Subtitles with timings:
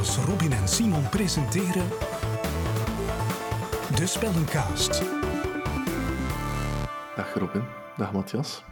[0.00, 1.88] Matthias, Robin en Simon presenteren
[3.96, 5.00] De Spellencast.
[7.16, 7.64] Dag Robin,
[7.96, 8.64] dag Matthias.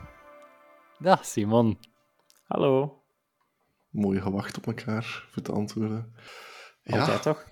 [0.99, 1.79] Dag Simon.
[2.45, 3.03] Hallo.
[3.91, 6.15] Mooi gewacht op elkaar voor te antwoorden.
[6.85, 7.45] Altijd toch?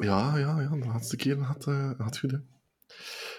[0.00, 2.30] Ja, ja, ja, de laatste keer had uh, had goed.
[2.30, 2.38] Hè.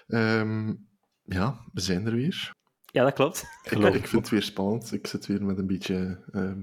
[0.07, 0.75] Ehm,
[1.23, 2.51] ja, we zijn er weer.
[2.91, 3.43] Ja, dat klopt.
[3.63, 4.91] Ik, ik vind het weer spannend.
[4.91, 6.61] Ik zit weer met een beetje ehm,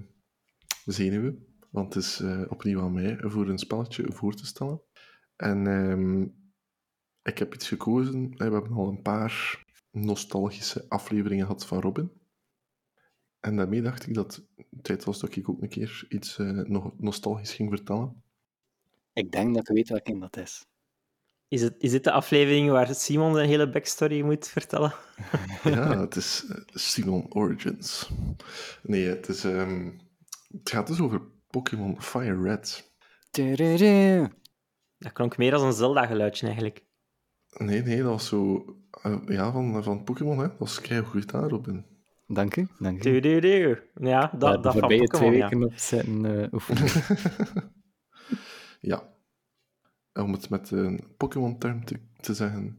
[0.85, 1.46] zenuwen.
[1.71, 4.81] Want het is uh, opnieuw aan mij voor een spelletje voor te stellen.
[5.37, 6.23] En ehm,
[7.23, 8.31] ik heb iets gekozen.
[8.37, 12.11] We hebben al een paar nostalgische afleveringen gehad van Robin.
[13.41, 16.51] En daarmee dacht ik dat het tijd was dat ik ook een keer iets uh,
[16.51, 18.23] nog nostalgisch ging vertellen.
[19.13, 20.67] Ik denk dat ik weet welke dat is.
[21.49, 24.95] Is, het, is dit de aflevering waar Simon de hele backstory moet vertellen?
[25.63, 28.11] ja, het is Simon Origins.
[28.83, 30.01] Nee, het, is, um,
[30.49, 31.21] het gaat dus over
[31.57, 32.93] Pokémon Fire Red.
[34.99, 36.85] Dat klonk meer als een Zelda-geluidje eigenlijk.
[37.51, 38.65] Nee, nee, dat was zo...
[39.07, 40.49] Uh, ja, van, van Pokémon, hè.
[40.49, 41.87] Dat was keihard goed daar, Robin.
[42.27, 43.01] Dank u, dank u.
[43.01, 43.83] Du, du, du.
[43.95, 45.49] Ja, dat, ja, dat van Pokémon, twee ja.
[45.49, 46.91] weken op zitten uh, oefenen.
[48.91, 49.03] ja.
[50.13, 52.79] Om het met een Pokémon-term te, te zeggen...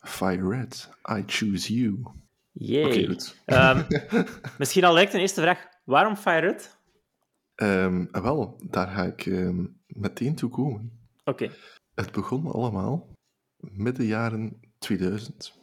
[0.00, 2.02] Fire Red, I choose you.
[2.52, 2.84] Yay.
[2.84, 3.42] Oké, okay, goed.
[3.46, 3.86] Um,
[4.58, 5.66] misschien al direct een eerste vraag.
[5.84, 6.73] Waarom Fire Red?
[7.56, 11.00] Um, wel, daar ga ik um, meteen toe komen.
[11.24, 11.44] Oké.
[11.44, 11.56] Okay.
[11.94, 13.08] Het begon allemaal
[13.56, 15.62] midden jaren 2000.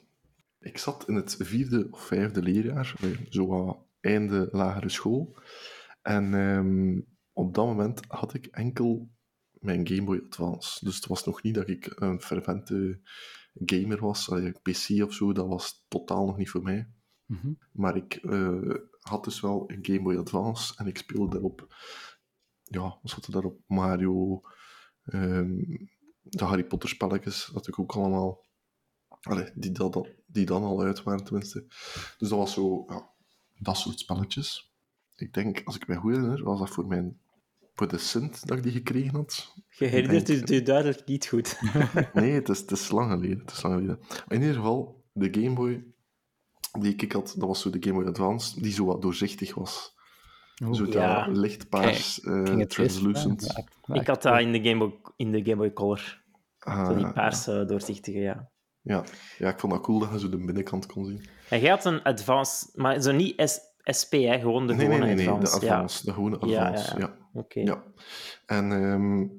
[0.59, 2.95] Ik zat in het vierde of vijfde leerjaar,
[3.30, 5.36] zo wat einde lagere school.
[6.02, 9.09] En um, op dat moment had ik enkel
[9.52, 10.86] mijn Game Boy Advance.
[10.86, 13.00] Dus het was nog niet dat ik een fervente
[13.66, 14.31] gamer was.
[14.62, 16.88] PC of zo, dat was totaal nog niet voor mij.
[17.31, 17.58] Mm -hmm.
[17.72, 21.75] Maar ik uh, had dus wel een Game Boy Advance en ik speelde daarop.
[22.64, 23.59] Ja, wat zat er daarop?
[23.68, 24.42] Mario,
[25.06, 25.90] um,
[26.22, 28.46] de Harry Potter spelletjes, dat ik ook allemaal.
[29.22, 31.66] Allee, die, dat, die dan al uit waren, tenminste.
[32.18, 33.09] Dus dat was zo, ja,
[33.58, 34.74] dat soort spelletjes.
[35.16, 37.20] Ik denk, als ik me goed herinner, was dat voor mijn.
[37.74, 39.56] voor de Sint dat ik die gekregen had.
[39.70, 40.50] Je herinnert denk...
[40.50, 41.59] u duidelijk niet goed.
[42.14, 43.40] nee, het is, het is lang geleden.
[43.40, 44.00] Het is lang geleden.
[44.28, 45.91] In ieder geval, de Game Boy
[46.80, 50.00] die ik had, dat was zo de Game Boy Advance, die zo wat doorzichtig was.
[50.64, 51.28] Oeh, zo ja.
[51.28, 53.66] lichtpaars, uh, translucent.
[53.86, 56.24] Ja, ik had dat in de Game Boy, in de Game Boy Color.
[56.59, 58.52] Ah, zo die paarse, doorzichtige, ja.
[58.82, 59.04] ja.
[59.38, 61.26] Ja, ik vond dat cool dat je zo de binnenkant kon zien.
[61.50, 63.59] En jij had een Advance, maar zo niet S
[64.00, 64.40] SP, hè?
[64.40, 65.59] gewoon de nee, gewone nee, nee, nee, Advance.
[65.59, 67.00] de Advance, de gewone Advance, ja.
[67.00, 67.18] ja.
[67.34, 67.40] Oké.
[67.40, 67.64] Okay.
[67.64, 67.84] Ja.
[68.46, 69.32] En um,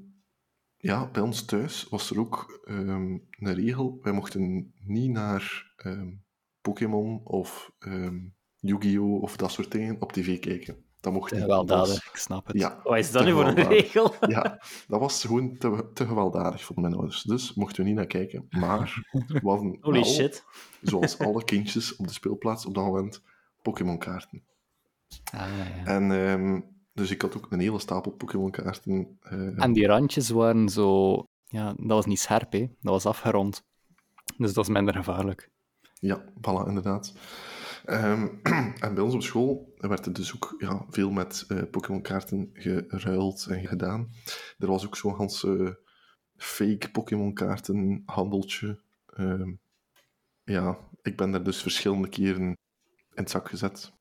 [0.76, 5.72] ja, bij ons thuis was er ook um, een regel, wij mochten niet naar...
[5.84, 6.24] Um,
[6.62, 9.22] Pokémon of um, Yu-Gi-Oh!
[9.22, 10.84] of dat soort dingen op tv kijken.
[11.02, 11.40] Dat mocht niet.
[11.40, 12.58] Gewelddadig, ik snap het.
[12.58, 14.14] Ja, Wat is dat nu voor een regel?
[14.26, 17.22] ja, dat was gewoon te, te gewelddadig voor mijn ouders.
[17.22, 18.46] Dus mochten we niet naar kijken.
[18.50, 20.44] Maar we hadden Holy wel, shit.
[20.82, 23.22] zoals alle kindjes op de speelplaats op dat moment,
[23.62, 24.42] Pokémon-kaarten.
[25.32, 25.84] Ah, ja.
[25.84, 29.18] En um, dus ik had ook een hele stapel Pokémon-kaarten.
[29.32, 31.22] Uh, en die randjes waren zo...
[31.46, 32.58] Ja, dat was niet scherp, hè.
[32.58, 33.64] Dat was afgerond.
[34.36, 35.50] Dus dat is minder gevaarlijk.
[36.02, 37.14] Ja, voilà, inderdaad.
[37.86, 38.40] Um,
[38.84, 43.46] en bij ons op school werd er dus ook ja, veel met uh, Pokémon-kaarten geruild
[43.46, 44.12] en gedaan.
[44.58, 45.80] Er was ook zo'n ganse
[46.36, 48.82] fake Pokémon-kaarten-handeltje.
[49.16, 49.60] Um,
[50.42, 52.56] ja, ik ben daar dus verschillende keren in
[53.14, 53.92] het zak gezet.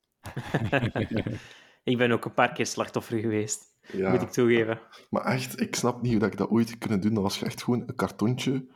[1.92, 4.80] ik ben ook een paar keer slachtoffer geweest, ja, moet ik toegeven.
[5.10, 7.14] Maar echt, ik snap niet hoe dat ik dat ooit kunnen doen.
[7.14, 8.66] Dat was echt gewoon een kartontje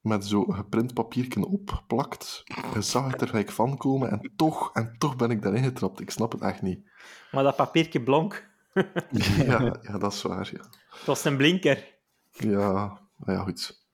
[0.00, 2.42] met zo'n geprint papiertje opplakt.
[2.74, 6.00] Je zag het er gelijk van komen en toch, en toch ben ik daarin getrapt.
[6.00, 6.90] Ik snap het echt niet.
[7.30, 8.46] Maar dat papiertje blonk.
[9.46, 10.64] ja, ja, dat is waar, ja.
[10.88, 11.96] Het was een blinker.
[12.30, 13.86] Ja, ja, goed.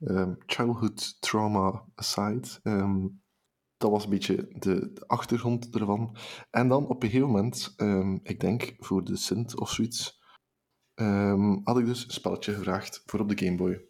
[0.00, 3.22] Um, childhood trauma aside, um,
[3.76, 6.16] dat was een beetje de, de, achtergrond ervan.
[6.50, 10.22] En dan op een gegeven moment, um, ik denk voor de Sint of zoiets,
[11.64, 13.88] had ik dus een spelletje gevraagd voor op de Game Boy.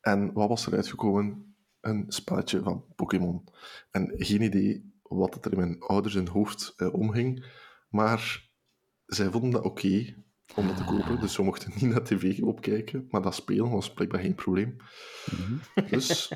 [0.00, 1.54] En wat was er uitgekomen?
[1.80, 3.48] Een spelletje van Pokémon.
[3.90, 7.46] En geen idee wat het er in mijn ouders in hoofd uh, omging,
[7.88, 8.50] maar
[9.06, 10.16] zij vonden dat oké okay
[10.54, 13.92] om dat te kopen, dus we mochten niet naar tv opkijken, maar dat spelen was
[13.92, 14.76] blijkbaar geen probleem.
[15.30, 15.60] Mm-hmm.
[15.90, 16.32] Dus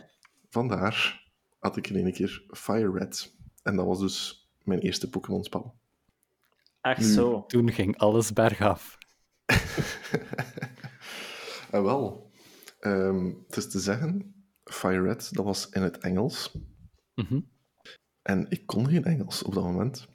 [0.51, 1.25] vandaar
[1.59, 3.35] had ik in één keer Fire Red.
[3.63, 5.75] En dat was dus mijn eerste Pokémon-spel.
[6.81, 7.45] Ach zo.
[7.47, 8.99] Toen ging alles bergaf.
[11.71, 12.26] en wel,
[12.81, 14.35] um, het is te zeggen,
[14.65, 16.59] Fire Red, dat was in het Engels.
[17.15, 17.49] Mm-hmm.
[18.23, 20.09] En ik kon geen Engels op dat moment.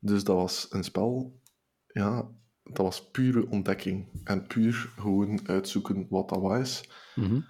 [0.00, 1.40] Dus dat was een spel,
[1.86, 2.30] ja,
[2.62, 4.20] dat was pure ontdekking.
[4.24, 6.90] En puur gewoon uitzoeken wat dat was.
[7.14, 7.40] Mhm.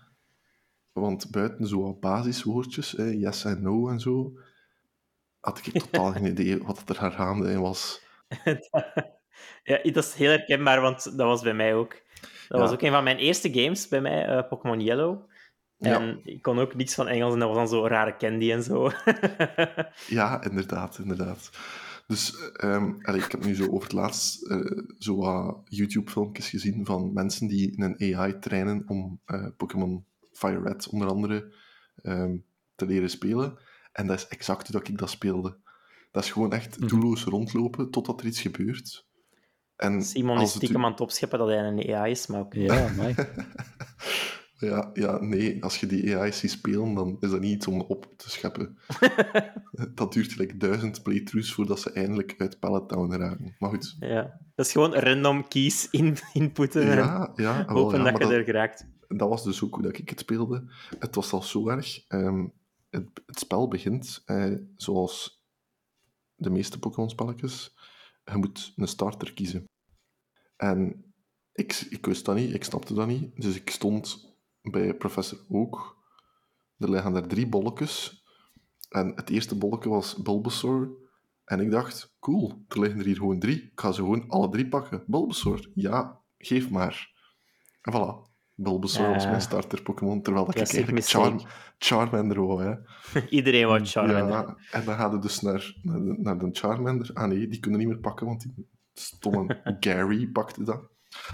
[0.93, 4.33] Want buiten zo wat basiswoordjes, hè, yes en no en zo,
[5.41, 8.03] had ik totaal geen idee wat er gaande in was.
[9.63, 12.03] ja, dat is heel herkenbaar, want dat was bij mij ook.
[12.21, 12.59] Dat Ja.
[12.59, 15.29] was ook een van mijn eerste games bij mij, eh, Pokémon Yellow.
[15.79, 16.17] En Ja.
[16.25, 18.91] ik kon ook niks van Engels en dat was dan zo rare candy en zo.
[20.09, 21.51] Ja, inderdaad, inderdaad.
[22.07, 26.87] Dus ehm, allee, ik heb nu zo over het laatst eh, zo wat YouTube-filmpjes gezien
[26.87, 31.55] van mensen die een AI trainen om eh, Pokémon Fire Red onder andere
[32.03, 32.37] ehm,
[32.75, 33.59] te leren spelen.
[33.93, 35.57] En dat is exact hoe dat ik dat speelde.
[36.11, 36.89] Dat is gewoon echt Mhm.
[36.89, 39.07] doelloos rondlopen totdat er iets gebeurt.
[39.81, 42.27] En Simon als is het u- stiekem aan het opscheppen dat hij een AI is,
[42.27, 42.55] maar ook...
[42.55, 42.91] Ja.
[44.59, 47.81] Ja, ja, nee, als je die AI's ziet spelen, dan is dat niet iets om
[47.81, 48.79] op te scheppen.
[49.95, 53.55] dat duurt gelijk duizend playthroughs voordat ze eindelijk uit Pallet Town raken.
[53.59, 53.97] Maar goed.
[54.01, 54.41] Ja.
[54.55, 58.29] Dat is gewoon random keys in, inputten en Ja, ja, hopen ja, dat maar je
[58.29, 58.87] dat, er geraakt.
[59.09, 60.65] dat was dus ook hoe dat ik het speelde.
[60.99, 62.05] Het was al zo erg.
[62.09, 62.47] ehm,
[62.91, 65.43] het, het spel begint eh, zoals
[66.35, 67.75] de meeste Pokémon-spelletjes.
[68.25, 69.65] Je moet een starter kiezen.
[70.61, 71.05] En
[71.53, 73.43] ik, ik wist dat niet, ik snapte dat niet.
[73.43, 75.97] Dus ik stond bij professor Oak.
[76.79, 78.25] Er liggen daar drie bolletjes.
[78.89, 80.89] En het eerste bolletje was Bulbasaur.
[81.45, 83.63] En ik dacht, cool, er liggen er hier gewoon drie.
[83.63, 85.03] Ik ga ze gewoon alle drie pakken.
[85.07, 87.13] Bulbasaur, ja, geef maar.
[87.81, 88.29] En voilà.
[88.55, 89.29] Bulbasaur was Ja.
[89.29, 91.07] mijn starter Pokémon, terwijl dat ik eigenlijk.
[91.07, 91.41] Charm,
[91.79, 92.75] Charmander wou, hè.
[93.39, 94.29] Iedereen wou Charmander.
[94.29, 97.11] Ja, en dan gaan we dus naar, naar, de, naar de Charmander.
[97.15, 98.69] Ah nee, die kunnen niet meer pakken, want die
[99.01, 100.89] stomme Gary pakte dat.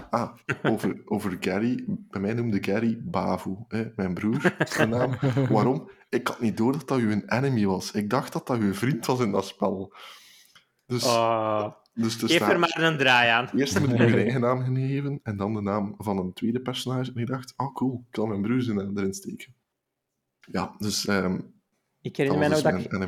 [0.09, 1.83] Ah, over, over Gary.
[1.87, 5.11] Bij mij noemde Gary Bavu, hè, mijn broer, zijn naam.
[5.49, 5.89] Waarom?
[6.09, 7.91] Ik had niet door dat dat uw enemy was.
[7.91, 9.93] Ik dacht dat dat uw vriend was in dat spel.
[10.85, 13.49] Dus, Oh, dus geef staat- er maar een draai aan.
[13.55, 16.59] Eerst moet ik mijn eigen naam gaan geven en dan de naam van een tweede
[16.61, 17.11] personage.
[17.15, 19.53] En ik dacht, oh cool, ik kan mijn broer zijn naam erin steken.
[20.39, 21.39] Ja, dus ehm,
[22.01, 23.07] Ik herinner mij Dat nog was dat dus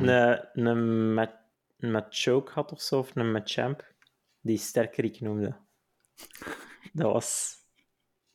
[0.54, 1.28] een, een,
[1.78, 3.89] een Machoke had of zo, of een Machamp,
[4.40, 5.56] die Sterkerik noemde.
[6.92, 7.56] Dat was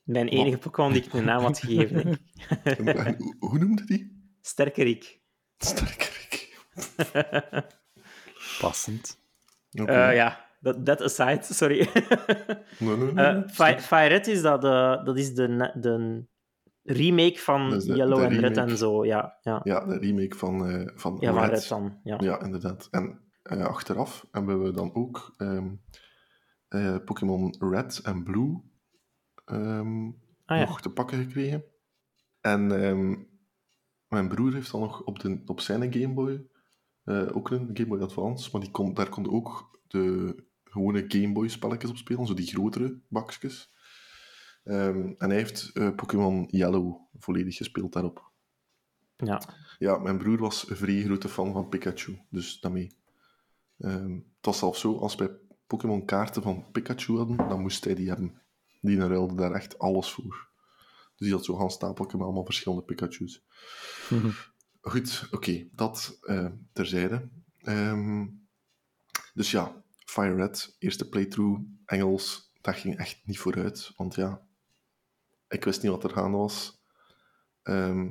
[0.04, 2.04] mijn enige Pokémon die ik een naam had gegeven.
[2.04, 2.18] denk
[2.64, 2.78] ik.
[2.78, 4.34] en- en hoe- hoe noemde die?
[4.42, 5.22] Sterkerik.
[5.58, 6.64] Sterkerik.
[8.62, 9.20] Passend.
[9.82, 9.92] Oké.
[9.92, 11.90] Eh, ja, dat that aside, sorry.
[12.80, 13.26] Nee, nee, nee.
[13.26, 16.24] Eh Fi- Fire Red is, dat, de, dat is de, de
[16.84, 19.06] remake van de- Yellow de en Red en zo.
[19.06, 19.62] Ja, ja.
[19.64, 21.52] Ja, de remake van, eh van ja van Red.
[21.60, 22.00] Red dan.
[22.04, 22.18] Ja.
[22.20, 22.88] Ja, inderdaad.
[22.92, 28.62] En eh, achteraf hebben we dan ook eh, Pokémon Red en Blue
[29.46, 30.12] ehm,
[30.46, 30.66] Ah, ja.
[30.66, 31.64] nog te pakken gekregen.
[32.42, 33.16] En ehm,
[34.08, 36.48] mijn broer heeft dan nog op, de, op zijn Game Boy
[37.04, 41.32] eh, ook een Game Boy Advance, maar die kon, daar konden ook de gewone Game
[41.34, 43.74] Boy spelletjes op spelen, zo die grotere bakjes.
[44.64, 48.32] En hij heeft Pokémon Yellow volledig gespeeld daarop.
[49.16, 49.42] ja.
[49.78, 53.04] Ja, mijn broer was een vrij grote fan van Pikachu, dus daarmee.
[53.78, 55.30] Ehm het was zelfs zo, als wij
[55.68, 58.42] Pokémon kaarten van Pikachu hadden, dan moest hij die hebben.
[58.82, 60.50] Die ruilde daar echt alles voor.
[61.16, 63.46] Dus die had zo'n stapelje met allemaal verschillende Pikachu's.
[64.82, 67.30] Goed, oké, dat eh, terzijde.
[67.58, 68.28] Ehm,
[69.34, 73.92] dus ja, Fire Red, eerste playthrough, Engels, dat ging echt niet vooruit.
[73.96, 74.48] Want ja,
[75.48, 76.82] ik wist niet wat er gaande was.
[77.62, 78.10] Ehm,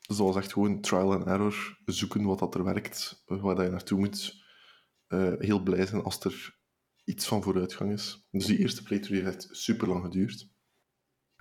[0.00, 3.64] dus dat was echt gewoon trial and error, zoeken wat dat er werkt, waar dat
[3.64, 4.41] je naartoe moet.
[5.12, 6.58] Eh, heel blij zijn als er
[7.04, 8.26] iets van vooruitgang is.
[8.30, 10.50] Dus die eerste playthrough heeft super lang geduurd.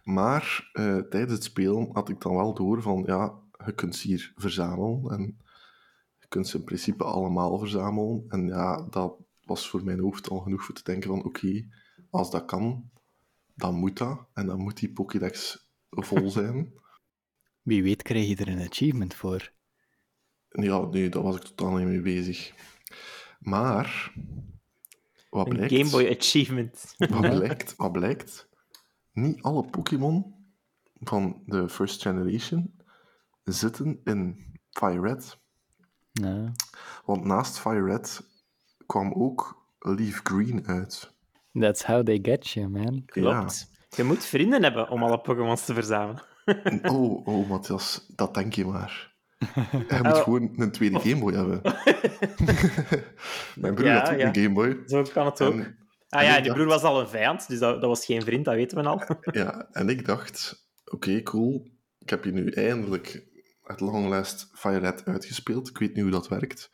[0.04, 4.08] Maar eh, tijdens het spelen had ik dan wel door van, ja, je kunt ze
[4.08, 5.38] hier verzamelen en
[6.20, 8.26] je kunt ze in principe allemaal verzamelen.
[8.28, 11.68] En ja, dat was voor mijn hoofd al genoeg voor te denken van, oké,
[12.10, 12.90] als dat kan,
[13.56, 14.28] dan moet dat.
[14.34, 16.74] En dan moet die Pokédex vol zijn.
[17.62, 19.54] Wie weet krijg je er een achievement voor.
[20.48, 22.54] Ja, nee, daar was ik totaal niet mee bezig.
[23.42, 24.14] Maar,
[25.30, 25.74] wat Een blijkt...
[25.74, 26.94] Game Boy Achievement.
[26.98, 28.50] Wat blijkt, wat blijkt?
[29.12, 30.36] Niet alle Pokémon
[31.00, 32.74] van de First Generation
[33.44, 35.40] zitten in Fire Red.
[36.12, 36.52] Ja.
[37.06, 38.22] Want naast Fire Red
[38.86, 41.14] kwam ook Leaf Green uit.
[41.54, 43.06] That's how they get you, man.
[43.06, 43.70] Klopt.
[43.90, 46.24] Je moet vrienden hebben om alle Pokémons te verzamelen.
[46.82, 49.11] Oh, oh, Matthias, dat denk je maar.
[49.72, 50.24] Je moet Oh.
[50.24, 51.62] gewoon een tweede Game Boy hebben.
[53.62, 54.28] Mijn broer Ja, had ook ja.
[54.28, 54.78] een Game Boy.
[54.86, 55.54] Zo kan het ook.
[55.54, 55.78] En,
[56.10, 58.56] ah ja, die broer was al een vijand, dus dat, dat was geen vriend, dat
[58.56, 59.02] weten we al.
[59.42, 61.72] ja, en ik dacht, oké, cool.
[62.00, 63.24] Ik heb je nu eindelijk
[63.64, 65.70] at long last Fire Red uitgespeeld.
[65.70, 66.70] Ik weet nu hoe dat werkt.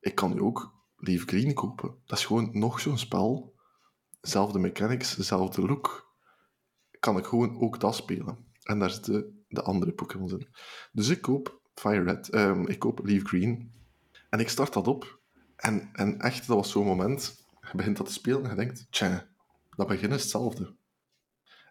[0.00, 1.94] Ik kan nu ook Leaf Green kopen.
[2.06, 3.54] Dat is gewoon nog zo'n spel.
[4.20, 6.14] zelfde mechanics, dezelfde look,
[7.00, 8.38] kan ik gewoon ook dat spelen.
[8.62, 10.48] En daar zitten de andere Pokémon in.
[10.92, 13.72] Dus ik koop Fire Red, ehm, ik koop Leaf Green.
[14.30, 15.18] En ik start dat op.
[15.56, 17.44] En, en echt, dat was zo'n moment.
[17.60, 19.26] Je begint dat te spelen en je denkt, tja,
[19.76, 20.74] dat begin is hetzelfde.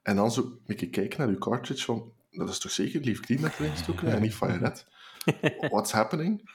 [0.04, 3.20] En dan zo een keer kijken naar je cartridge van, dat is toch zeker Leaf
[3.20, 4.88] Green dat erin gestoken en niet Fire Red?
[5.72, 6.50] What's happening?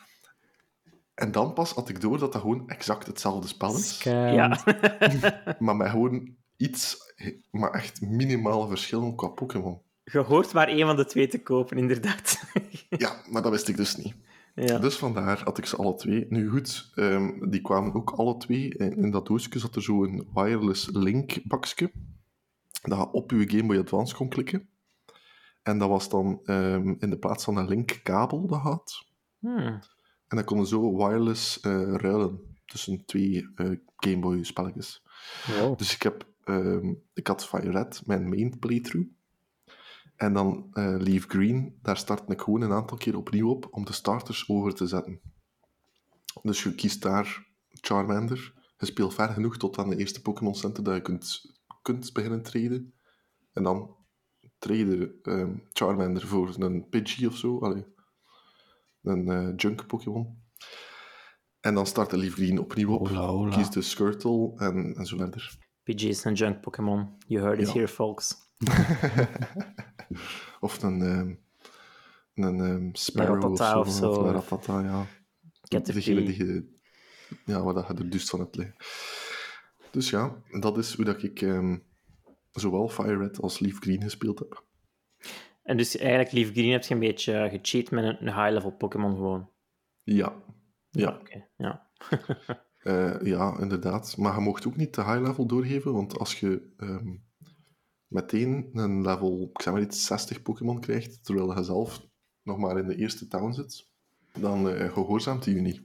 [1.14, 3.96] En dan pas had ik door dat dat gewoon exact hetzelfde spel is.
[3.96, 4.14] Scam.
[4.14, 4.62] Ja.
[5.58, 6.96] Maar met gewoon iets,
[7.50, 9.82] maar echt minimale verschillen qua Pokémon.
[10.12, 12.43] Je hoort maar één van de twee te kopen, inderdaad.
[12.88, 14.14] Ja, maar dat wist ik dus niet.
[14.55, 14.79] ja.
[14.79, 16.26] Dus vandaar had ik ze alle twee.
[16.29, 18.75] Nu goed, ehm, die kwamen ook alle twee.
[18.75, 21.93] In, in dat doosje zat er zo'n wireless link bakje.
[22.83, 24.69] Dat je op je Game Boy Advance kon klikken.
[25.62, 29.07] En dat was dan ehm, in de plaats van een link kabel dat had.
[29.38, 29.81] Hmm.
[30.29, 35.02] En dan konden zo wireless eh, ruilen tussen twee eh, Game Boy spelletjes.
[35.47, 35.79] Wow.
[35.79, 39.09] Dus ik, heb, ehm, ik had Fire Red, mijn main playthrough.
[40.20, 43.84] En dan eh, Leaf Green, daar startte ik gewoon een aantal keer opnieuw op om
[43.84, 45.20] de starters over te zetten.
[46.42, 48.52] Dus je kiest daar Charmander.
[48.78, 51.40] Je speelt ver genoeg tot aan de eerste Pokémon Center dat je kunt,
[51.82, 52.94] kunt beginnen traden.
[53.52, 53.96] En dan
[54.58, 57.58] traden ehm, Charmander voor een Pidgey of zo.
[57.58, 57.84] Allee,
[59.02, 60.42] een eh, junk Pokémon.
[61.60, 63.50] En dan start de Leaf Green opnieuw op.
[63.50, 65.58] Kies de Squirtle en, en zo verder.
[65.82, 67.16] PG is een junk Pokémon.
[67.26, 67.72] You heard it Ja.
[67.72, 68.48] here, folks.
[70.61, 71.35] Of een, ehm,
[72.47, 73.85] een ehm, Sparrow of of zo.
[73.85, 74.11] zo.
[74.11, 75.07] Of een Rattata, ja.
[75.83, 76.79] Degene die je...
[77.45, 78.76] Ja, waar dat je er dus van hebt liggen.
[79.90, 81.79] Dus ja, dat is hoe dat ik ehm,
[82.50, 84.64] zowel Fire Red als Leaf Green gespeeld heb.
[85.62, 89.50] En dus eigenlijk, Leaf Green heb je een beetje gecheat met een, high-level Pokémon gewoon.
[90.02, 90.43] Ja.
[90.90, 91.90] Ja, Oké, ja.
[92.79, 94.17] eh, ja, inderdaad.
[94.17, 96.73] Maar je mocht ook niet te high level doorgeven, want als je
[98.11, 102.02] meteen een level, ik zeg maar iets, 60 Pokémon krijgt, terwijl je zelf
[102.43, 103.87] nog maar in de eerste town zit,
[104.33, 105.83] dan eh, gehoorzaamt hij je niet.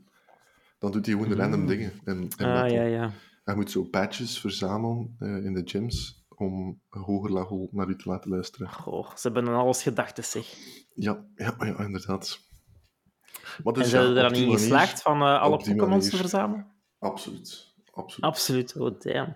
[0.80, 3.12] Dan doet hij gewoon random dingen in, in Ah, ja, ja.
[3.46, 7.96] Je moet zo badges verzamelen eh, in de gyms om een hoger level naar u
[7.96, 8.70] te laten luisteren.
[8.72, 10.58] Goh, ze hebben aan alles gedacht, dus zeg.
[10.94, 12.40] Ja, ja, ja inderdaad.
[13.64, 16.68] Maar dus en zijn ja, er dan in geslaagd van eh, alle Pokémons te verzamelen?
[17.00, 17.74] Absoluut.
[17.92, 18.26] Absoluut.
[18.26, 19.36] Absoluut, oh damn.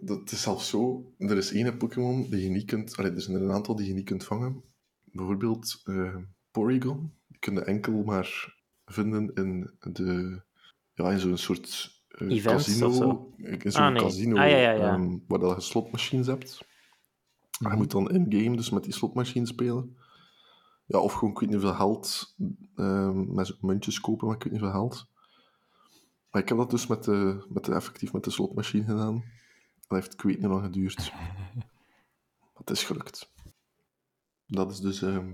[0.00, 2.96] Dat het is zelfs zo, er is één Pokémon die je niet kunt...
[2.96, 4.62] Allee, er zijn er een aantal die je niet kunt vangen.
[5.04, 6.16] Bijvoorbeeld eh,
[6.50, 7.12] Porygon.
[7.26, 10.42] Die kun je enkel maar vinden in de...
[10.94, 12.90] Ja, in zo'n soort eh, Events casino.
[12.90, 13.32] zo?
[13.36, 14.02] In zo'n Ah, nee.
[14.02, 14.92] casino Ah, ja, ja, ja.
[14.94, 16.64] ehm, waar dat je slotmachines hebt.
[17.60, 17.70] Mhm.
[17.70, 19.96] je moet dan in-game dus met die slotmachines spelen.
[20.86, 22.34] Ja, of gewoon, ik weet niet hoeveel geld,
[22.76, 25.06] ehm, met muntjes kopen, maar ik weet niet hoeveel geld.
[26.30, 29.24] Maar ik heb dat dus met de, met de, effectief met de slotmachine gedaan.
[29.86, 31.12] Dat heeft, ik weet niet lang geduurd.
[31.14, 31.54] Maar
[32.54, 33.32] het is gelukt.
[34.46, 35.32] Dat is dus ehm,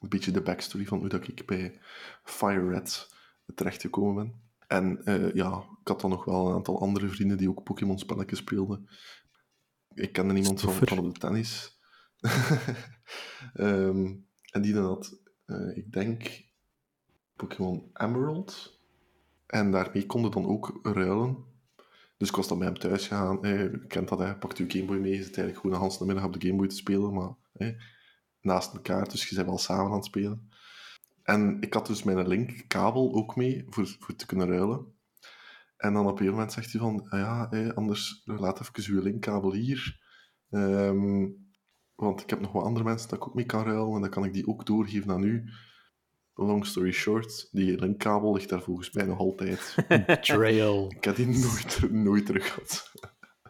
[0.00, 1.80] een beetje de backstory van hoe dat ik bij
[2.22, 3.14] Fire Red
[3.54, 4.42] terechtgekomen ben.
[4.66, 8.38] En eh, ja, ik had dan nog wel een aantal andere vrienden die ook Pokémon-spelletjes
[8.38, 8.88] speelden.
[9.94, 11.76] Ik kende iemand van, van op de tennis.
[13.54, 14.16] Ehm,
[14.50, 16.44] en die dan had, eh, ik denk,
[17.36, 18.80] Pokémon Emerald.
[19.46, 21.44] En daarmee konden dan ook ruilen.
[22.18, 23.38] Dus ik was dan bij hem thuis gegaan.
[23.42, 24.36] Je kent dat, hè.
[24.36, 25.10] pakt je Game Boy mee.
[25.12, 27.14] Je zit eigenlijk gewoon een hele middag op de Game Boy te spelen.
[27.14, 27.34] Maar
[28.40, 30.50] naast elkaar, dus je bent wel samen aan het spelen.
[31.22, 34.94] En ik had dus mijn linkkabel ook mee voor, voor te kunnen ruilen.
[35.76, 39.52] En dan op een moment zegt hij van, ah ja, anders laat even uw linkkabel
[39.52, 40.00] hier.
[40.50, 41.28] Ehm,
[41.94, 44.10] want ik heb nog wat andere mensen dat ik ook mee kan ruilen en dan
[44.10, 45.50] kan ik die ook doorgeven aan u.
[46.40, 49.74] Long story short, die linkkabel ligt daar volgens mij nog altijd.
[50.20, 50.92] Trail.
[50.96, 52.92] Ik heb die nooit, nooit terug gehad.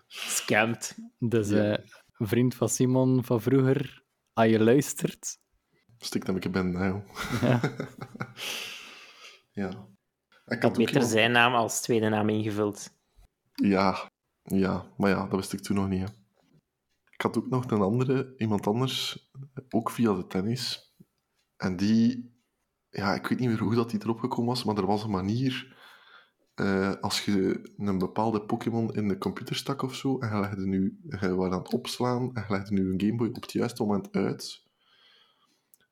[0.07, 0.97] Scammed.
[1.19, 1.77] Dus Ja.
[1.77, 1.85] eh,
[2.19, 5.39] een vriend van Simon van vroeger, als je luistert,
[5.99, 7.03] Stik dat ik ben, nou.
[7.41, 7.61] ja,
[9.53, 9.69] Ja.
[10.47, 12.91] Ik Ik had beter iemand- zijn naam als tweede naam ingevuld.
[13.55, 14.11] Ja,
[14.43, 16.01] ja, maar ja, dat wist ik toen nog niet.
[16.09, 16.15] Hè.
[17.11, 19.29] Ik had ook nog een andere, iemand anders,
[19.71, 20.95] ook via de tennis.
[21.57, 22.37] En die,
[22.91, 25.11] ja, ik weet niet meer hoe dat die erop gekomen was, maar er was een
[25.11, 25.77] manier.
[26.55, 30.67] eh, als je een bepaalde Pokémon in de computer stak of zo, en je legde
[30.67, 33.53] nu, je was aan het opslaan, en je legde nu een Game Boy op het
[33.53, 34.63] juiste moment uit,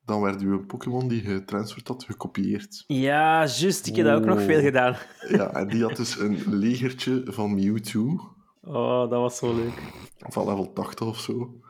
[0.05, 2.83] dan werd je een Pokémon die je transferd had, gekopieerd.
[2.87, 3.87] Ja, juist.
[3.87, 4.95] Ik heb dat ook nog veel gedaan.
[5.27, 8.35] Ja, en die had dus een legertje van Mewtwo.
[8.61, 9.81] Oh, dat was zo leuk.
[10.17, 11.61] van level 80 of zo.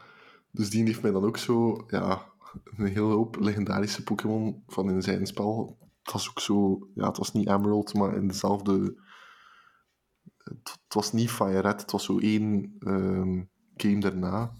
[0.52, 2.26] Dus die heeft mij dan ook zo, ja,
[2.64, 5.78] een hele hoop legendarische Pokémon van in zijn spel.
[6.04, 8.96] Het was ook zo, ja, het was niet Emerald, maar in dezelfde
[10.48, 13.44] het, het was niet Fire Red, het was zo één ehm,
[13.76, 14.56] game daarna.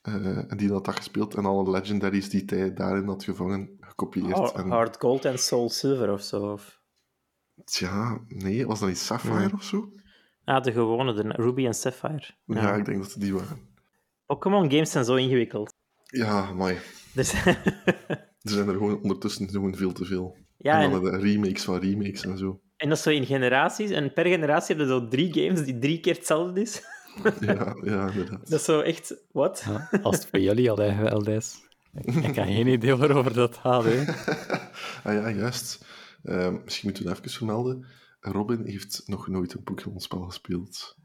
[0.00, 4.32] Eh, en die had dat gespeeld en alle legendaries die hij daarin had gevangen, gekopieerd.
[4.32, 6.52] Hard en, Hard Gold en Soul Silver of zo.
[6.52, 6.80] Of...
[7.64, 9.52] Tja, nee, was dat niet Sapphire Nee.
[9.52, 9.92] of zo?
[10.44, 12.34] Ah, de gewone, de Ruby en Sapphire.
[12.44, 12.62] Ja.
[12.62, 12.74] Ja.
[12.74, 13.76] ik denk dat het die waren.
[14.26, 15.74] Pokémon games zijn zo ingewikkeld.
[16.10, 16.82] Ja, maar
[17.14, 17.32] Dus...
[18.42, 20.36] er zijn er gewoon ondertussen gewoon veel te veel.
[20.56, 22.60] ja, en dan en, de remakes van remakes en zo.
[22.76, 23.90] en dat is zo in generaties.
[23.90, 26.82] En per generatie heb je zo drie games die drie keer hetzelfde is.
[27.40, 28.50] Ja, ja inderdaad.
[28.50, 29.14] Dat is zo echt...
[29.32, 29.64] Wat?
[29.66, 31.56] Ja, als het voor jullie al geweld is.
[31.94, 33.84] Ik, ik heb geen idee waarover dat gaat.
[33.84, 34.04] Hè.
[35.10, 35.84] ah ja, juist.
[36.22, 37.86] Ehm, misschien moeten we het even vermelden.
[38.20, 40.96] Robin heeft nog nooit een Pokémon-spel gespeeld.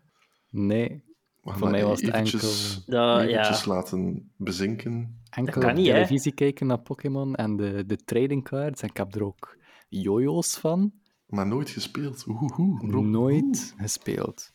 [0.50, 1.04] Nee,
[1.44, 3.74] Gaan Voor mij was het eventjes, enkel- Dat- eventjes ja.
[3.74, 5.22] laten bezinken.
[5.30, 5.94] enkel kan op niet, hè?
[5.94, 8.82] televisie kijken naar Pokémon en de, de trading cards.
[8.82, 9.58] En ik heb er ook
[9.90, 10.92] jojo's van.
[11.28, 12.24] Maar nooit gespeeld.
[12.80, 13.04] Rob.
[13.06, 14.54] Nooit gespeeld.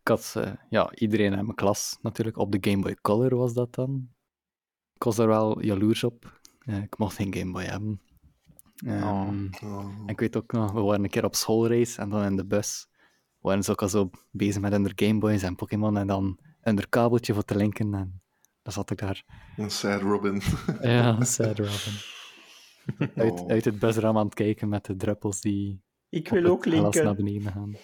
[0.00, 2.36] Ik had eh, ja, iedereen in mijn klas natuurlijk.
[2.38, 4.08] Op de Game Boy Color was dat dan.
[4.94, 6.40] Ik was daar wel jaloers op.
[6.58, 8.00] Eh, ik mocht geen Game Boy hebben.
[8.86, 9.78] Ehm, Oh.
[9.78, 12.46] en ik weet ook nog, we waren een keer op schoolreis en dan in de
[12.46, 12.88] bus
[13.46, 16.88] waren ze ook al zo bezig met hun Game Boys en Pokémon en dan een
[16.88, 17.94] kabeltje voor te linken.
[17.94, 18.20] En
[18.62, 19.24] dan zat ik daar.
[19.56, 20.40] Een sad Robin.
[20.80, 21.94] Ja, sad Robin.
[23.24, 23.50] Uit, Oh.
[23.50, 27.04] uit het busraam aan het kijken met de druppels die Ik wil ook glas naar
[27.04, 27.24] linken.
[27.24, 27.76] beneden gaan.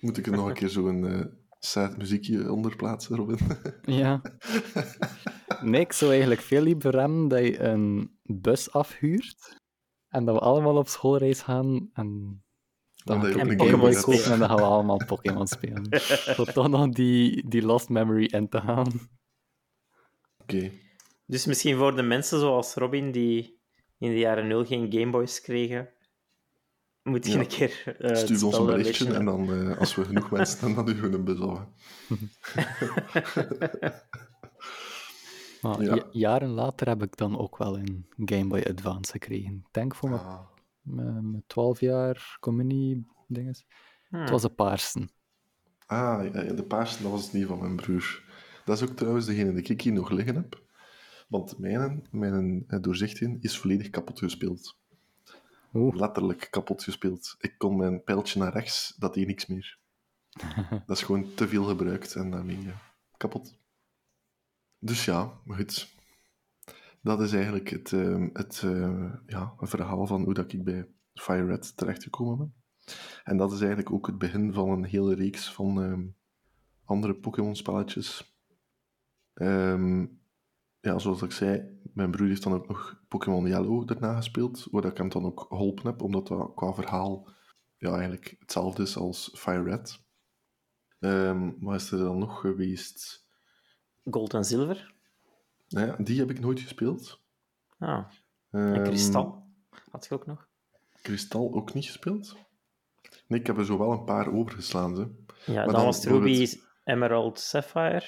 [0.00, 1.24] Moet ik er nog een keer zo'n eh
[1.58, 3.38] sad muziekje onder plaatsen, Robin?
[4.00, 4.22] Ja.
[5.62, 9.60] Nee, ik zou eigenlijk veel liever hebben dat je een bus afhuurt
[10.08, 12.42] en dat we allemaal op schoolreis gaan en
[13.04, 15.86] dan Boy Game Boy kopen en dan gaan we allemaal Pokémon spelen.
[16.36, 18.92] Voor toch nog die, die lost memory in te gaan.
[20.38, 20.70] Oké.
[21.26, 23.58] Dus misschien voor de mensen zoals Robin, die
[23.98, 25.88] in de jaren nul geen Gameboys kregen,
[27.02, 27.38] moet je Ja.
[27.38, 30.84] een keer eh, Stuur ons een berichtje en dan, eh, als we genoeg mensen hebben,
[31.10, 31.66] dan doen we af.
[35.60, 35.94] Maar Ja.
[35.94, 39.64] ja- jaren later heb ik dan ook wel een Game Boy Advance gekregen.
[39.70, 40.40] Denk voor mijn, Ah,
[40.84, 43.66] mijn 12 jaar communie dinges.
[44.08, 44.20] Hmm.
[44.20, 45.10] Het was een paarsen.
[45.86, 48.22] ah de paarse, dat was het niet van mijn broer.
[48.64, 50.62] Dat is ook trouwens degene die ik hier nog liggen heb.
[51.28, 54.78] Want mijn, mijn eh, doorzichting is volledig kapot gespeeld.
[55.74, 55.96] Oeh.
[55.96, 57.36] Letterlijk kapot gespeeld.
[57.38, 59.78] Ik kon mijn pijltje naar rechts, dat deed niks meer.
[60.86, 62.80] dat is gewoon te veel gebruikt en daarmee ja,
[63.16, 63.58] kapot.
[64.78, 65.93] Dus ja, maar goed.
[67.04, 71.46] Dat is eigenlijk het, ehm, het eh, ja, verhaal van hoe dat ik bij Fire
[71.46, 72.54] Red terechtgekomen ben.
[73.24, 76.06] En dat is eigenlijk ook het begin van een hele reeks van ehm,
[76.84, 78.38] andere Pokémon-spelletjes.
[79.34, 80.06] Ehm,
[80.80, 84.84] ja, zoals ik zei, mijn broer heeft dan ook nog Pokémon Yellow daarna gespeeld, waar
[84.84, 87.28] ik hem dan ook geholpen heb, omdat dat qua verhaal
[87.76, 90.02] ja, eigenlijk hetzelfde is als Fire Red.
[90.98, 93.26] Ehm wat is er dan nog geweest?
[94.04, 94.93] Gold en zilver.
[95.74, 97.20] Nou ja, die heb ik nooit gespeeld.
[97.78, 98.04] Ah,
[98.50, 99.46] en Ehm, kristal.
[99.90, 100.48] Had je ook nog?
[101.02, 102.36] Kristal ook niet gespeeld?
[103.26, 104.96] Nee, ik heb er zo wel een paar overgeslaan.
[104.96, 105.08] Ze.
[105.46, 108.04] Ja, maar dan, dan was Ruby, het- Emerald, Sapphire.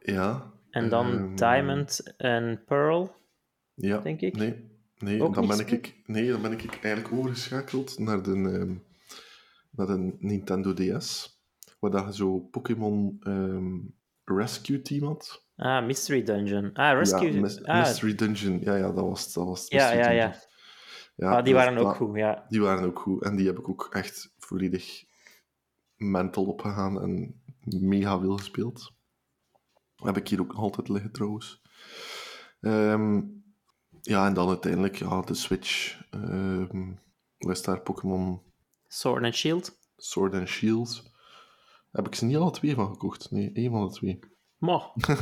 [0.00, 0.52] Ja.
[0.70, 3.14] En dan ehm, Diamond en Pearl.
[3.74, 4.36] Ja, denk ik.
[4.36, 5.86] Nee, nee Ook dan, ben ik, gespeeld?
[5.86, 8.74] ik, nee dan ben ik eigenlijk overgeschakeld naar de, ehm,
[9.70, 11.38] naar de Nintendo DS,
[11.78, 13.18] waar je zo Pokémon
[14.24, 15.46] Rescue Team had.
[15.58, 16.70] Ah, Mystery Dungeon.
[16.74, 17.32] Ah, Rescue.
[17.32, 18.60] Ja, ah, Mystery Dungeon.
[18.60, 19.34] Ja, ja, dat was het.
[19.34, 20.34] Dat was het, Ja, ja, ja.
[21.16, 22.44] Ja, ah, die dat- waren ook goed, ja.
[22.48, 23.22] Die waren ook goed.
[23.22, 25.04] En die heb ik ook echt volledig
[25.96, 28.92] mental opgegaan en mega veel gespeeld.
[29.96, 31.62] Heb ik hier ook altijd liggen trouwens.
[32.60, 33.20] Ehm,
[34.00, 36.00] ja, en dan uiteindelijk ja, de Switch.
[37.38, 37.80] wat is daar?
[37.80, 38.42] Pokémon
[38.88, 39.78] Sword and Shield.
[39.96, 41.10] Sword and Shield.
[41.92, 43.30] Heb ik ze niet alle twee van gekocht?
[43.30, 44.18] Nee, één van de twee.
[44.58, 44.90] Maar,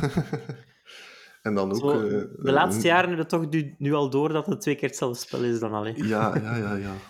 [1.41, 1.77] En dan ook...
[1.77, 2.09] zo, eh,
[2.43, 4.87] de laatste eh, jaren hebben we toch nu, nu al door dat het twee keer
[4.87, 6.07] hetzelfde spel is dan alleen.
[6.07, 6.91] Ja, ja, ja, ja.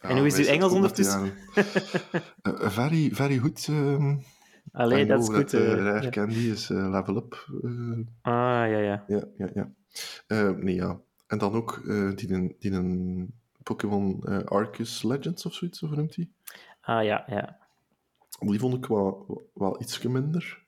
[0.00, 1.32] En hoe is uw Engels ondertussen?
[1.54, 3.66] Eh, very, very goed.
[3.68, 4.16] ehm
[4.72, 5.52] Allee, dat is goed.
[5.52, 6.08] Rare ja.
[6.10, 7.46] Candy is level up.
[8.22, 9.04] Ah, ja, ja.
[9.08, 9.70] ja, ja, ja.
[10.52, 11.00] Nee, ja.
[11.26, 11.82] En dan ook
[12.16, 16.32] die, een- die een Pokémon Arceus Legends of zoiets, of hoe noemt die?
[16.80, 17.58] Ah, ja, ja.
[18.38, 20.66] Die vond ik wel, wel iets minder.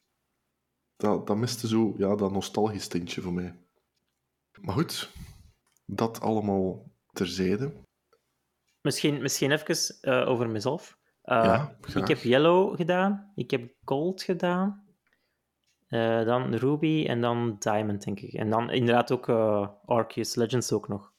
[1.01, 3.55] Dat, dat miste zo, ja, dat nostalgisch tintje voor mij.
[4.61, 5.11] Maar goed,
[5.87, 7.73] dat allemaal terzijde.
[8.81, 10.99] Misschien, misschien even eh, over mezelf.
[11.23, 14.85] Eh, Ja, ik heb Yellow gedaan, ik heb Gold gedaan,
[15.89, 18.33] eh, dan Ruby en dan Diamond, denk ik.
[18.33, 19.29] En dan inderdaad ook
[19.85, 21.13] Arceus Legends ook nog.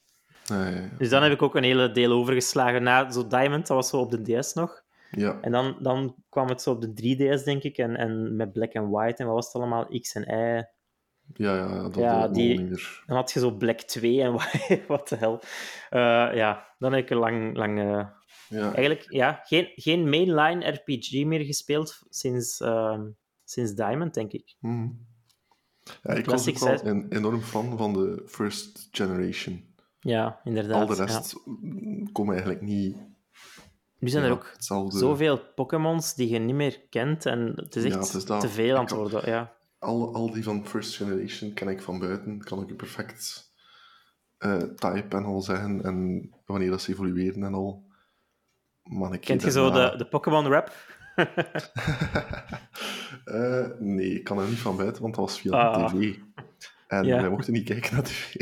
[0.48, 3.90] Nee, Dus dan heb ik ook een hele deel overgeslagen na zo Diamond, dat was
[3.90, 4.81] zo op de DS nog.
[5.12, 8.54] Ja, En dan, dan kwam het zo op de 3DS, denk ik, en, en met
[8.54, 10.00] Black and White en wat was het allemaal?
[10.00, 10.64] X en Y.
[11.34, 12.68] ja, ja, dat Ja, die-.
[13.06, 14.32] Dan had je zo Black 2 en
[14.88, 15.42] wat de hel.
[15.90, 18.08] Eh, ja, dan heb ik er lang, lang eh,
[18.50, 23.10] Ja, eigenlijk ja, geen, geen mainline RPG meer gespeeld sinds, ehm,
[23.44, 24.56] sinds Diamond, denk ik.
[24.60, 24.90] mhm.
[26.04, 29.70] ja ik was ook wel een enorm fan van de first generation.
[30.00, 30.90] Ja, inderdaad.
[30.90, 31.06] Al de ja.
[31.06, 32.98] rest mm, komt eigenlijk niet...
[34.02, 34.98] Nu zijn ja, er ook hetzelfde.
[35.00, 38.42] zoveel Pokémons die je niet meer kent en het is Ja, echt het is dat.
[38.42, 39.30] te veel aan het worden.
[39.30, 39.54] Ja.
[39.80, 42.44] Al, al die van first generation ken ik van buiten.
[42.44, 43.52] Kan ik perfect
[44.38, 45.84] eh type en al zeggen.
[45.84, 47.84] En wanneer dat ze evolueren en al.
[48.84, 50.72] Maar ik Kent je zo de, de Pokémon rap?
[53.26, 55.92] Eh, nee, ik kan er niet van buiten, want dat was via Ah.
[55.92, 56.18] de tv.
[56.88, 57.22] En Ja.
[57.22, 58.34] wij mochten niet kijken naar tv.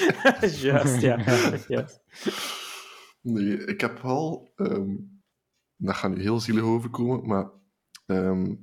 [0.62, 1.18] Juist, ja.
[1.68, 2.00] Juist.
[3.32, 4.52] Nee, ik heb wel...
[4.56, 4.96] ehm,
[5.76, 7.50] dat gaat nu heel zielig overkomen, maar
[8.06, 8.54] ehm,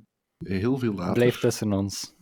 [0.44, 1.12] heel veel later...
[1.12, 2.14] Blijf tussen ons.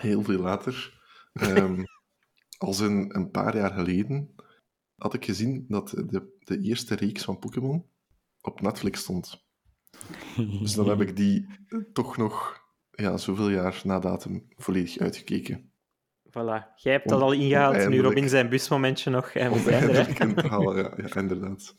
[0.00, 1.02] Heel veel later.
[1.32, 1.84] ehm,
[2.58, 4.34] als in een paar jaar geleden
[4.94, 7.86] had ik gezien dat de, de eerste reeks van Pokémon
[8.40, 9.44] op Netflix stond.
[10.36, 11.46] Dus dan heb ik die
[11.92, 15.72] toch nog ja, zoveel jaar na datum volledig uitgekeken.
[16.34, 16.74] Voilà.
[16.76, 18.00] Jij hebt dat al ingehaald, nu.
[18.00, 19.28] Robin zijn busmomentje nog.
[19.28, 21.74] En we zijn er, ja inderdaad.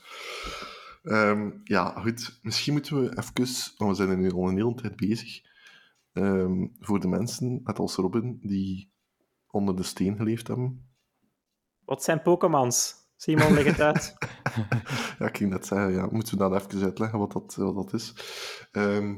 [1.03, 2.39] Ehm, ja, goed.
[2.41, 5.41] Misschien moeten we even, want we zijn er nu al een hele tijd bezig,
[6.13, 8.93] ehm, voor de mensen, net als Robin, die
[9.47, 10.89] onder de steen geleefd hebben.
[11.79, 12.95] Wat zijn Pokémons?
[13.15, 14.13] Simon, leg het uit.
[15.19, 17.93] Ja, ik ging net zeggen, ja, moeten we dat even uitleggen wat dat, wat dat
[17.93, 18.13] is.
[18.71, 19.15] Ehm,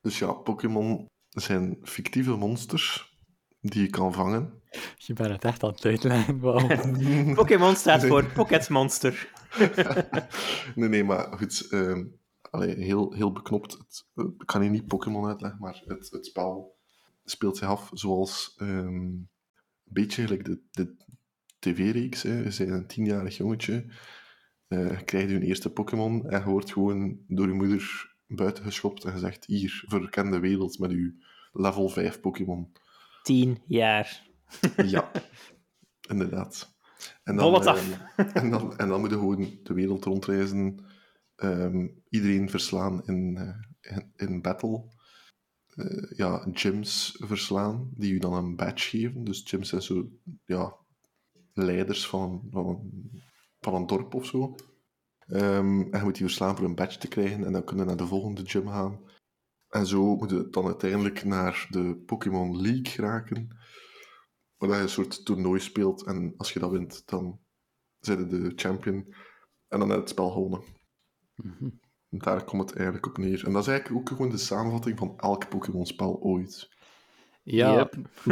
[0.00, 3.11] dus ja, Pokémon zijn fictieve monsters
[3.62, 4.60] die je kan vangen.
[4.96, 6.40] Je bent het echt aan het uitleggen.
[7.34, 9.30] Pokémon staat voor Pocket Monster.
[10.74, 11.66] nee, nee, maar goed.
[11.70, 12.04] ehm,
[12.50, 13.72] allee, heel, heel beknopt.
[13.72, 16.76] Het, eh, ik kan hier niet Pokémon uitleggen, maar het, het spel
[17.24, 19.28] speelt zich af zoals ehm, een
[19.84, 20.96] beetje gelijk de, de
[21.58, 22.22] tv-reeks.
[22.22, 22.36] hè.
[22.36, 23.84] Je bent een tienjarig jongetje,
[24.68, 29.04] eh, je krijgt je eerste Pokémon en je wordt gewoon door je moeder buiten geschopt
[29.04, 31.12] en gezegd: Hier, verken de wereld met uw
[31.52, 32.72] level 5 Pokémon.
[33.22, 34.30] Tien jaar.
[34.76, 35.10] Ja,
[36.12, 36.74] inderdaad.
[37.22, 37.90] En Bol het af.
[38.16, 40.84] ehm, en, dan, en dan moet je gewoon de wereld rondreizen,
[41.36, 44.84] ehm, iedereen verslaan in, eh, in, in battle.
[45.68, 49.24] Eh, ja, gyms verslaan, die je dan een badge geven.
[49.24, 50.08] Dus gyms zijn zo,
[50.44, 50.76] ja,
[51.52, 53.22] leiders van, van, een,
[53.60, 54.54] van een dorp of zo.
[55.26, 57.84] Ehm, en je moet die verslaan voor een badge te krijgen, en dan kun je
[57.84, 59.00] naar de volgende gym gaan.
[59.72, 63.56] En zo moet je dan uiteindelijk naar de Pokémon League geraken
[64.56, 66.06] waar je een soort toernooi speelt.
[66.06, 67.40] En als je dat wint, dan
[67.98, 69.14] zijn je de champion.
[69.68, 70.62] En dan heb je het spel gewonnen.
[71.34, 71.68] Mhm.
[72.08, 73.46] Daar komt het eigenlijk op neer.
[73.46, 76.68] En dat is eigenlijk ook gewoon de samenvatting van elk Pokémon-spel ooit.
[77.42, 77.88] Ja,